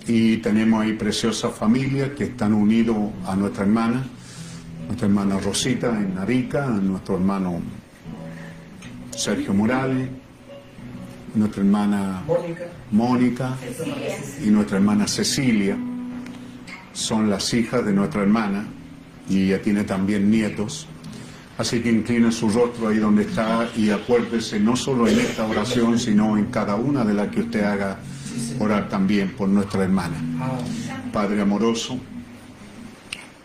[0.07, 2.97] y tenemos ahí preciosas familias que están unidos
[3.27, 4.03] a nuestra hermana,
[4.87, 7.61] nuestra hermana Rosita en Arica, nuestro hermano
[9.11, 10.09] Sergio Morales,
[11.35, 13.57] nuestra hermana Mónica, Mónica
[14.45, 15.77] y nuestra hermana Cecilia.
[16.93, 18.67] Son las hijas de nuestra hermana
[19.29, 20.87] y ella tiene también nietos.
[21.57, 25.99] Así que inclina su rostro ahí donde está y acuérdese no solo en esta oración,
[25.99, 27.99] sino en cada una de las que usted haga
[28.59, 30.17] orar también por nuestra hermana.
[31.13, 31.99] Padre amoroso,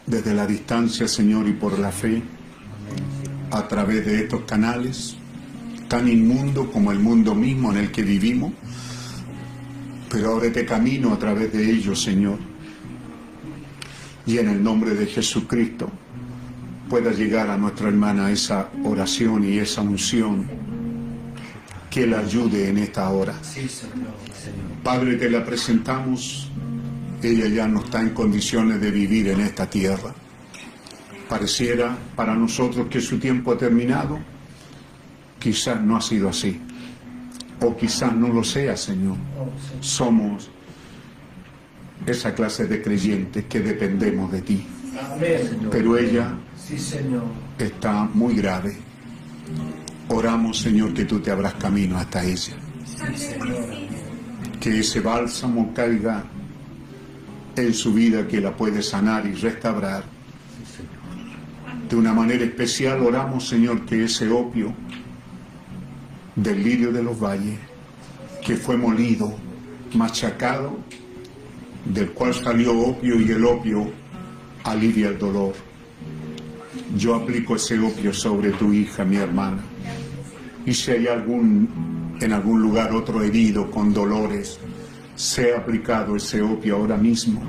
[0.06, 2.22] desde la distancia, Señor, y por la fe,
[3.52, 5.18] a través de estos canales,
[5.88, 8.54] tan inmundo como el mundo mismo en el que vivimos,
[10.10, 12.40] pero ábrete camino a través de ellos, Señor,
[14.26, 15.90] y en el nombre de Jesucristo
[16.90, 20.46] pueda llegar a nuestra hermana esa oración y esa unción
[21.90, 23.34] que la ayude en esta hora.
[24.84, 26.52] Padre, te la presentamos.
[27.24, 30.14] Ella ya no está en condiciones de vivir en esta tierra.
[31.30, 34.20] Pareciera para nosotros que su tiempo ha terminado.
[35.46, 36.60] Quizás no ha sido así.
[37.62, 39.16] O quizás no lo sea, Señor.
[39.80, 40.50] Somos
[42.08, 44.66] esa clase de creyentes que dependemos de ti.
[45.14, 45.68] Amén.
[45.70, 47.26] Pero ella Sí, Señor.
[47.60, 48.76] está muy grave.
[50.08, 52.56] Oramos, Señor, que tú te abras camino hasta ella.
[52.84, 53.04] Sí,
[54.60, 56.24] que ese bálsamo caiga
[57.56, 60.06] en su vida que la puede sanar y restaurar.
[61.88, 64.74] De una manera especial oramos, Señor, que ese opio
[66.36, 67.58] del lirio de los valles,
[68.46, 69.34] que fue molido,
[69.94, 70.78] machacado,
[71.86, 73.92] del cual salió opio y el opio
[74.64, 75.54] alivia el dolor.
[76.98, 79.62] Yo aplico ese opio sobre tu hija, mi hermana.
[80.66, 84.60] Y si hay algún, en algún lugar otro herido con dolores,
[85.16, 87.42] sea aplicado ese opio ahora mismo.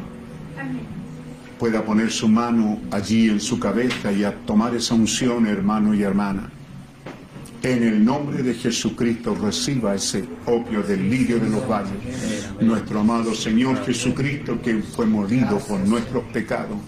[1.59, 6.03] Pueda poner su mano allí en su cabeza y a tomar esa unción, hermano y
[6.03, 6.51] hermana.
[7.63, 12.51] En el nombre de Jesucristo reciba ese opio del lirio de los valles.
[12.61, 16.79] Nuestro amado Señor Jesucristo, que fue molido por nuestros pecados,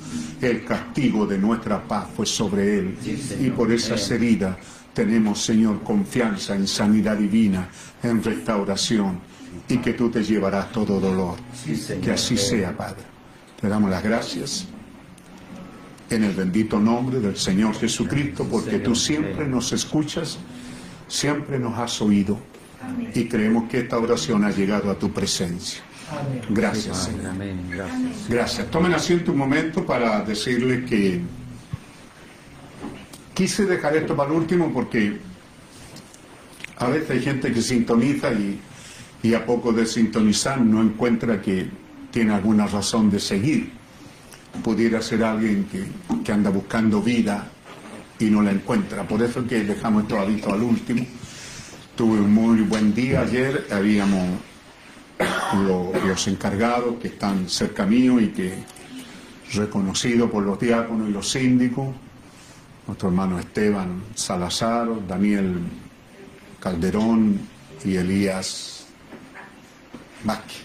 [0.40, 2.99] el castigo de nuestra paz fue sobre él.
[3.40, 4.57] Y por esas heridas
[4.95, 7.69] tenemos, Señor, confianza en sanidad divina,
[8.03, 9.20] en restauración,
[9.69, 11.36] y que tú te llevarás todo dolor.
[12.03, 13.03] Que así sea, Padre.
[13.61, 14.66] Te damos las gracias
[16.11, 20.39] en el bendito nombre del Señor Jesucristo, porque tú siempre nos escuchas,
[21.09, 22.39] siempre nos has oído,
[23.14, 25.82] y creemos que esta oración ha llegado a tu presencia.
[26.10, 26.40] Amén.
[26.51, 27.26] Gracias, Señor.
[27.26, 28.28] Amén, gracias.
[28.28, 28.70] Gracias.
[28.70, 31.20] Tomen asiento un momento para decirle que
[33.35, 35.18] quise dejar esto para último porque
[36.78, 38.59] a veces hay gente que sintoniza y,
[39.22, 41.68] y a poco de sintonizar no encuentra que
[42.10, 43.72] tiene alguna razón de seguir.
[44.62, 45.85] Pudiera ser alguien que,
[46.24, 47.51] que anda buscando vida
[48.19, 49.07] y no la encuentra.
[49.07, 51.05] Por eso que dejamos esto aviso al último.
[51.97, 54.39] Tuve un muy buen día ayer, habíamos
[55.66, 58.55] lo- los encargados que están cerca mío y que
[59.55, 61.89] reconocidos por los diáconos y los síndicos,
[62.86, 65.59] nuestro hermano Esteban Salazar, Daniel
[66.61, 67.40] Calderón
[67.85, 68.86] y Elías
[70.24, 70.62] Vázquez.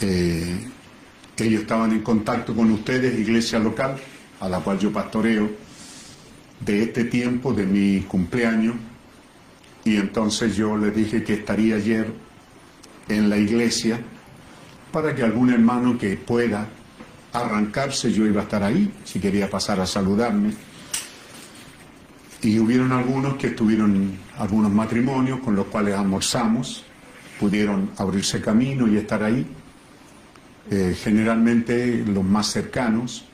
[0.00, 0.68] Eh,
[1.36, 3.96] ellos estaban en contacto con ustedes, iglesia local,
[4.42, 5.48] a la cual yo pastoreo,
[6.58, 8.74] de este tiempo, de mi cumpleaños,
[9.84, 12.12] y entonces yo les dije que estaría ayer
[13.08, 14.00] en la iglesia
[14.90, 16.66] para que algún hermano que pueda
[17.32, 20.52] arrancarse, yo iba a estar ahí, si quería pasar a saludarme.
[22.42, 26.84] Y hubieron algunos que tuvieron algunos matrimonios con los cuales almorzamos,
[27.38, 29.46] pudieron abrirse camino y estar ahí.
[30.68, 33.24] Eh, generalmente los más cercanos,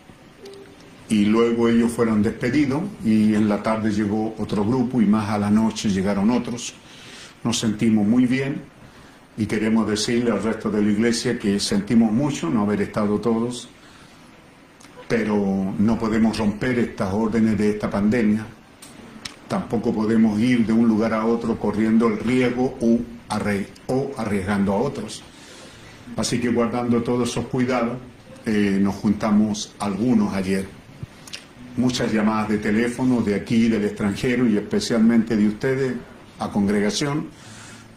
[1.08, 5.38] y luego ellos fueron despedidos y en la tarde llegó otro grupo y más a
[5.38, 6.74] la noche llegaron otros.
[7.42, 8.62] Nos sentimos muy bien
[9.36, 13.68] y queremos decirle al resto de la iglesia que sentimos mucho no haber estado todos,
[15.08, 18.46] pero no podemos romper estas órdenes de esta pandemia.
[19.46, 23.00] Tampoco podemos ir de un lugar a otro corriendo el riesgo o,
[24.18, 25.22] arriesgando a otros.
[26.16, 27.96] Así que guardando todos esos cuidados,
[28.44, 30.77] eh, nos juntamos algunos ayer
[31.76, 35.94] muchas llamadas de teléfono de aquí, del extranjero y especialmente de ustedes
[36.38, 37.26] a congregación.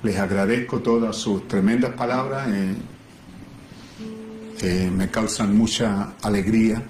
[0.03, 2.47] Les agradezco todas sus tremendas palabras.
[2.49, 2.73] eh,
[4.61, 6.83] eh, me causan mucha alegría.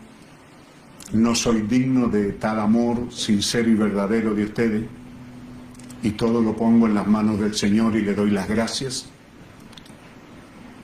[1.13, 4.83] No soy digno de tal amor sincero y verdadero de ustedes
[6.03, 9.07] y todo lo pongo en las manos del Señor y le doy las gracias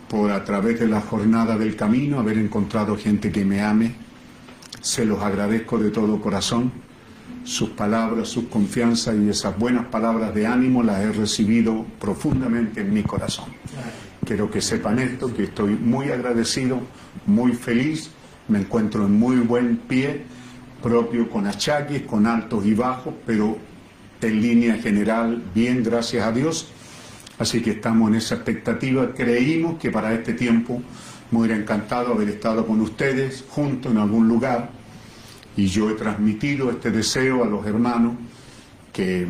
[0.08, 4.07] por a través de la jornada del camino haber encontrado gente que me ame.
[4.82, 6.72] Se los agradezco de todo corazón.
[7.44, 12.94] Sus palabras, sus confianzas y esas buenas palabras de ánimo las he recibido profundamente en
[12.94, 13.46] mi corazón.
[14.26, 16.82] Quiero que sepan esto, que estoy muy agradecido,
[17.26, 18.12] muy feliz,
[18.50, 20.24] me encuentro en muy buen pie,
[20.84, 23.58] propio con achaques, con altos y bajos, pero
[24.22, 26.68] en línea general bien, gracias a Dios.
[27.40, 29.14] Así que estamos en esa expectativa.
[29.14, 30.82] Creímos que para este tiempo
[31.32, 34.70] me hubiera encantado haber estado con ustedes juntos en algún lugar
[35.56, 38.14] y yo he transmitido este deseo a los hermanos
[38.94, 39.28] que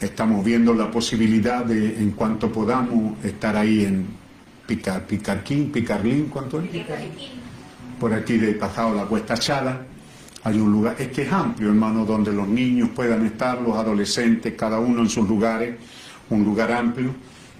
[0.00, 4.06] estamos viendo la posibilidad de, en cuanto podamos, estar ahí en
[4.66, 6.68] Picar, Picarquín, Picarlín, ¿cuánto es?
[7.98, 9.86] Por aquí de pasado la Cuesta Chada
[10.44, 14.54] hay un lugar, es que es amplio, hermano, donde los niños puedan estar, los adolescentes,
[14.54, 15.76] cada uno en sus lugares,
[16.30, 17.14] un lugar amplio.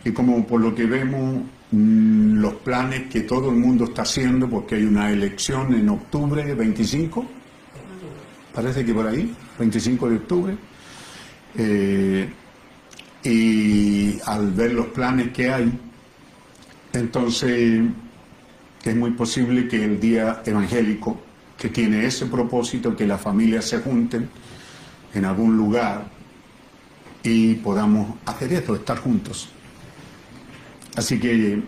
[0.05, 4.49] Y como por lo que vemos, mm, los planes que todo el mundo está haciendo,
[4.49, 7.27] porque hay una elección en octubre 25,
[8.55, 10.57] parece que por ahí, 25 de octubre,
[11.57, 12.29] eh,
[13.25, 15.73] y al ver los planes que hay,
[16.93, 17.83] entonces
[18.85, 21.21] es muy posible que el día evangélico
[21.57, 24.29] que tiene ese propósito, que las familias se junten
[25.13, 26.09] en algún lugar
[27.23, 29.49] y podamos hacer esto, estar juntos.
[30.99, 31.63] Así que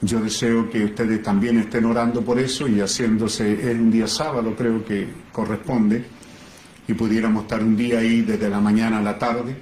[0.00, 4.54] yo deseo que ustedes también estén orando por eso y haciéndose, es un día sábado
[4.56, 6.02] creo que corresponde,
[6.88, 9.54] y pudiéramos estar un día ahí desde la mañana a la tarde.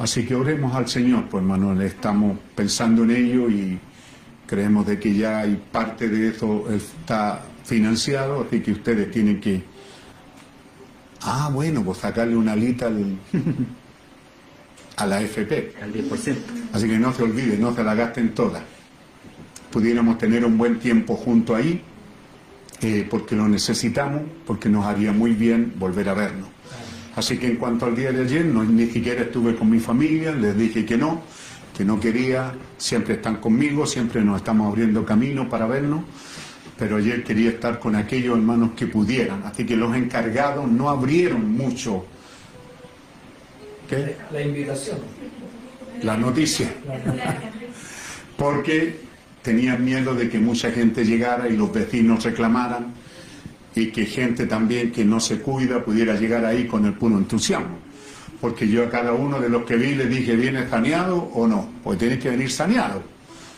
[0.00, 3.78] Así que oremos al Señor, pues Manuel, estamos pensando en ello y
[4.48, 9.62] creemos de que ya hay parte de eso está financiado, así que ustedes tienen que,
[11.22, 13.16] ah, bueno, pues sacarle una alita al,
[14.96, 15.74] a la FP.
[15.82, 16.36] Al 10%.
[16.72, 18.62] Así que no se olviden, no se la gasten todas.
[19.70, 21.82] Pudiéramos tener un buen tiempo junto ahí,
[22.80, 26.48] eh, porque lo necesitamos, porque nos haría muy bien volver a vernos.
[27.16, 30.32] Así que en cuanto al día de ayer, no, ni siquiera estuve con mi familia,
[30.32, 31.22] les dije que no,
[31.76, 36.02] que no quería, siempre están conmigo, siempre nos estamos abriendo camino para vernos
[36.78, 41.52] pero ayer quería estar con aquellos hermanos que pudieran, así que los encargados no abrieron
[41.52, 42.06] mucho.
[43.88, 44.16] ¿Qué?
[44.32, 44.98] La invitación.
[46.02, 46.72] La noticia.
[48.36, 49.00] Porque
[49.42, 52.94] tenían miedo de que mucha gente llegara y los vecinos reclamaran
[53.74, 57.78] y que gente también que no se cuida pudiera llegar ahí con el puro entusiasmo.
[58.40, 61.68] Porque yo a cada uno de los que vi le dije, ¿viene saneado o no?
[61.82, 63.14] Pues tiene que venir saneado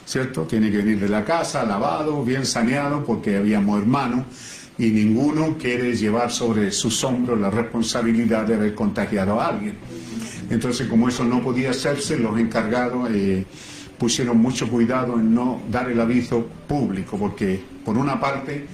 [0.06, 0.42] ¿cierto?
[0.42, 4.24] Tiene que venir de la casa, lavado, bien saneado, porque habíamos hermanos
[4.78, 9.74] y ninguno quiere llevar sobre sus hombros la responsabilidad de haber contagiado a alguien.
[10.50, 13.44] Entonces, como eso no podía hacerse, los encargados eh,
[13.98, 18.66] pusieron mucho cuidado en no dar el aviso público, porque por una parte,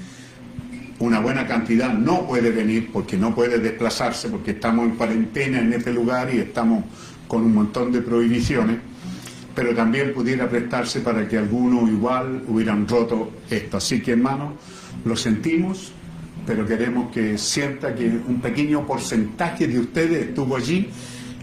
[0.99, 5.73] una buena cantidad no puede venir porque no puede desplazarse, porque estamos en cuarentena en
[5.73, 6.85] este lugar y estamos
[7.29, 8.79] con un montón de prohibiciones
[9.55, 13.77] pero también pudiera prestarse para que algunos igual hubieran roto esto.
[13.77, 14.55] Así que hermanos,
[15.05, 15.93] lo sentimos,
[16.47, 20.89] pero queremos que sienta que un pequeño porcentaje de ustedes estuvo allí.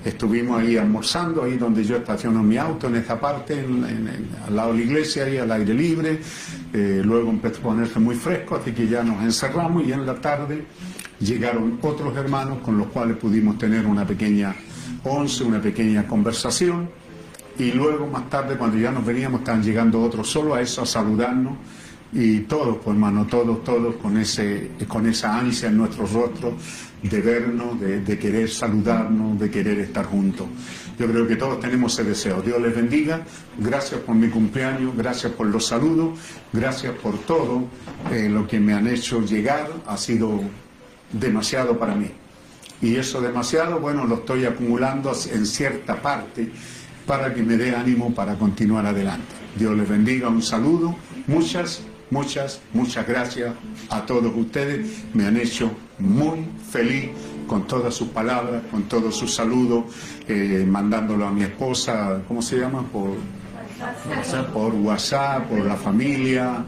[0.04, 3.60] Estuvimos ahí almorzando, ahí donde yo estaciono mi auto, en esta parte,
[4.48, 6.20] al lado de la iglesia, ahí al aire libre.
[6.74, 10.16] Eh, luego empezó a ponerse muy fresco, así que ya nos encerramos y en la
[10.16, 10.64] tarde
[11.20, 14.56] llegaron otros hermanos con los cuales pudimos tener una pequeña
[15.04, 16.90] once, una pequeña conversación
[17.60, 20.86] y luego más tarde cuando ya nos veníamos estaban llegando otros solo a eso, a
[20.86, 21.58] saludarnos
[22.12, 26.54] y todos, pues hermano, todos, todos con, ese, con esa ansia en nuestros rostros
[27.04, 30.48] de vernos, de, querer saludarnos, de querer estar juntos.
[30.98, 32.42] Yo creo que todos tenemos ese deseo.
[32.42, 33.22] Dios les bendiga.
[33.58, 36.18] Gracias por mi cumpleaños, gracias por los saludos,
[36.52, 37.66] gracias por todo
[38.12, 39.70] eh, lo que me han hecho llegar.
[39.86, 40.42] Ha sido
[41.14, 42.10] demasiado para mí.
[42.82, 46.52] Y eso demasiado, bueno, lo estoy acumulando en cierta parte
[47.10, 49.34] para que me dé ánimo para continuar adelante.
[49.58, 50.96] Dios les bendiga, un saludo,
[51.26, 51.82] muchas,
[52.12, 53.56] muchas, muchas gracias
[53.90, 57.10] a todos ustedes, me han hecho muy feliz
[57.48, 59.86] con todas sus palabras, con todos sus saludos,
[60.28, 62.84] eh, mandándolo a mi esposa, ¿cómo se llama?
[62.84, 63.18] Por
[64.16, 66.64] WhatsApp, por WhatsApp, por la familia.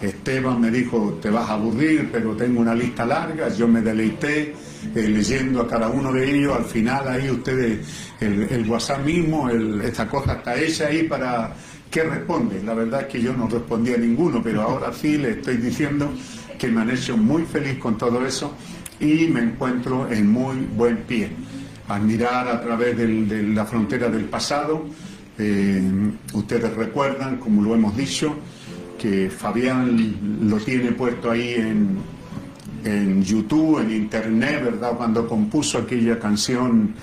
[0.00, 4.54] Esteban me dijo, te vas a aburrir, pero tengo una lista larga, yo me deleité
[4.94, 7.80] eh, leyendo a cada uno de ellos, al final ahí ustedes,
[8.20, 11.54] el, WhatsApp mismo, esta cosa está hecha ahí para
[11.92, 12.62] ¿Qué responde?
[12.62, 16.10] La verdad es que yo no respondí a ninguno, pero ahora sí le estoy diciendo
[16.58, 18.56] que me han hecho muy feliz con todo eso
[18.98, 21.28] y me encuentro en muy buen pie.
[21.88, 24.86] Admirar a través de la frontera del pasado,
[25.36, 25.82] eh,
[26.32, 28.36] ustedes recuerdan, como lo hemos dicho,
[28.98, 31.98] que Fabián lo tiene puesto ahí en,
[32.84, 34.92] en YouTube, en Internet, ¿verdad?
[34.96, 36.94] Cuando compuso aquella canción,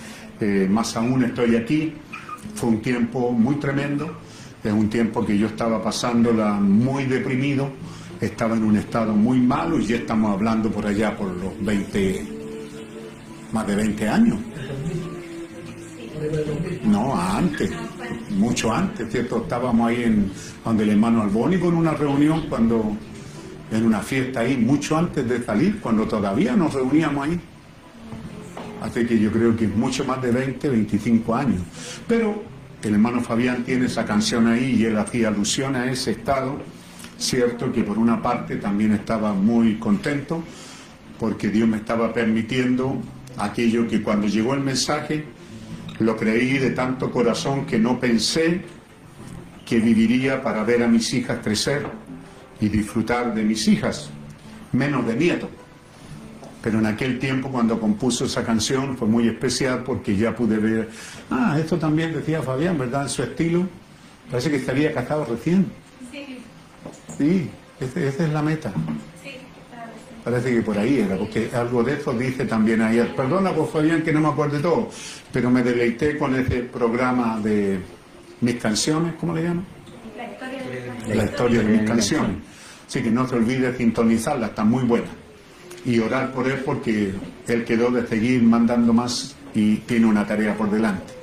[0.42, 1.94] eh, Más aún estoy aquí,
[2.56, 4.20] fue un tiempo muy tremendo,
[4.64, 7.70] es un tiempo que yo estaba pasándola muy deprimido,
[8.22, 12.28] estaba en un estado muy malo y ya estamos hablando por allá por los 20,
[13.52, 14.38] más de 20 años.
[16.84, 17.72] No, antes,
[18.32, 19.44] mucho antes, ¿cierto?
[19.44, 20.32] Estábamos ahí en
[20.66, 22.98] donde el hermano Albónico en una reunión cuando,
[23.72, 27.40] en una fiesta ahí, mucho antes de salir, cuando todavía nos reuníamos ahí.
[28.82, 31.62] Así que yo creo que es mucho más de 20, 25 años.
[32.08, 32.42] Pero
[32.82, 36.62] el hermano Fabián tiene esa canción ahí y él hacía alusión a ese estado,
[37.18, 40.44] cierto que por una parte también estaba muy contento
[41.20, 42.98] porque Dios me estaba permitiendo
[43.38, 45.26] aquello que cuando llegó el mensaje
[46.00, 48.62] lo creí de tanto corazón que no pensé
[49.66, 51.86] que viviría para ver a mis hijas crecer
[52.62, 54.10] y disfrutar de mis hijas,
[54.72, 55.50] menos de nietos.
[56.62, 60.90] Pero en aquel tiempo cuando compuso esa canción fue muy especial porque ya pude ver,
[61.32, 63.04] ah, esto también decía Fabián, ¿verdad?
[63.04, 63.66] En su estilo,
[64.30, 65.68] parece que estaría casado recién.
[66.12, 66.40] Sí,
[67.18, 67.50] Sí,
[67.80, 68.74] esa es la meta.
[69.24, 69.32] sí,
[69.70, 69.92] claro.
[70.24, 73.00] Parece que por ahí era, porque algo de eso dice también ahí.
[73.16, 74.90] Perdona por Fabián que no me acuerdo de todo,
[75.32, 77.80] pero me deleité con ese programa de
[78.42, 79.66] mis canciones, ¿cómo le llaman?
[80.18, 80.64] La historia
[81.08, 82.38] de La historia de mis canciones.
[82.90, 85.10] Así que no se olvide sintonizarla, está muy buena.
[85.86, 87.14] Y orar por él porque
[87.48, 91.14] él quedó de seguir mandando más y tiene una tarea por delante.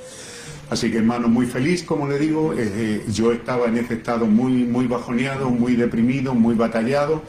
[0.69, 4.27] Así que hermano, muy feliz, como le digo, eh, eh, yo estaba en ese estado
[4.27, 7.21] muy, muy bajoneado, muy deprimido, muy batallado,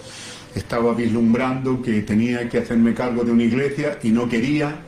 [0.55, 4.83] estaba vislumbrando que tenía que hacerme cargo de una iglesia y no quería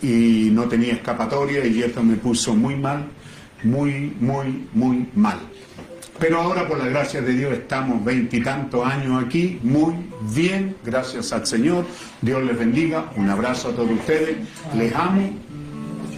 [0.00, 3.08] y no tenía escapatoria y eso me puso muy mal,
[3.64, 5.40] muy, muy, muy mal.
[6.22, 9.92] Pero ahora, por la gracia de Dios, estamos veintitantos años aquí, muy
[10.32, 11.84] bien, gracias al Señor.
[12.20, 13.10] Dios les bendiga.
[13.16, 14.36] Un abrazo a todos ustedes.
[14.72, 15.28] Les amo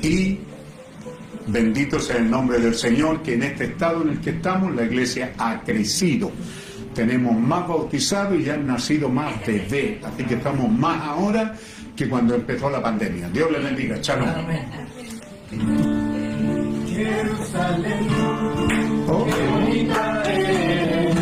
[0.02, 0.40] y
[1.46, 4.82] bendito sea el nombre del Señor, que en este estado en el que estamos, la
[4.82, 6.30] iglesia ha crecido.
[6.94, 10.04] Tenemos más bautizados y ya han nacido más bebés.
[10.04, 11.54] Así que estamos más ahora
[11.96, 13.30] que cuando empezó la pandemia.
[13.30, 13.96] Dios les bendiga.
[14.02, 14.28] Shalom.
[16.94, 18.08] Jerusalén,
[19.08, 19.24] Oh.
[19.24, 21.13] qué bonita eres.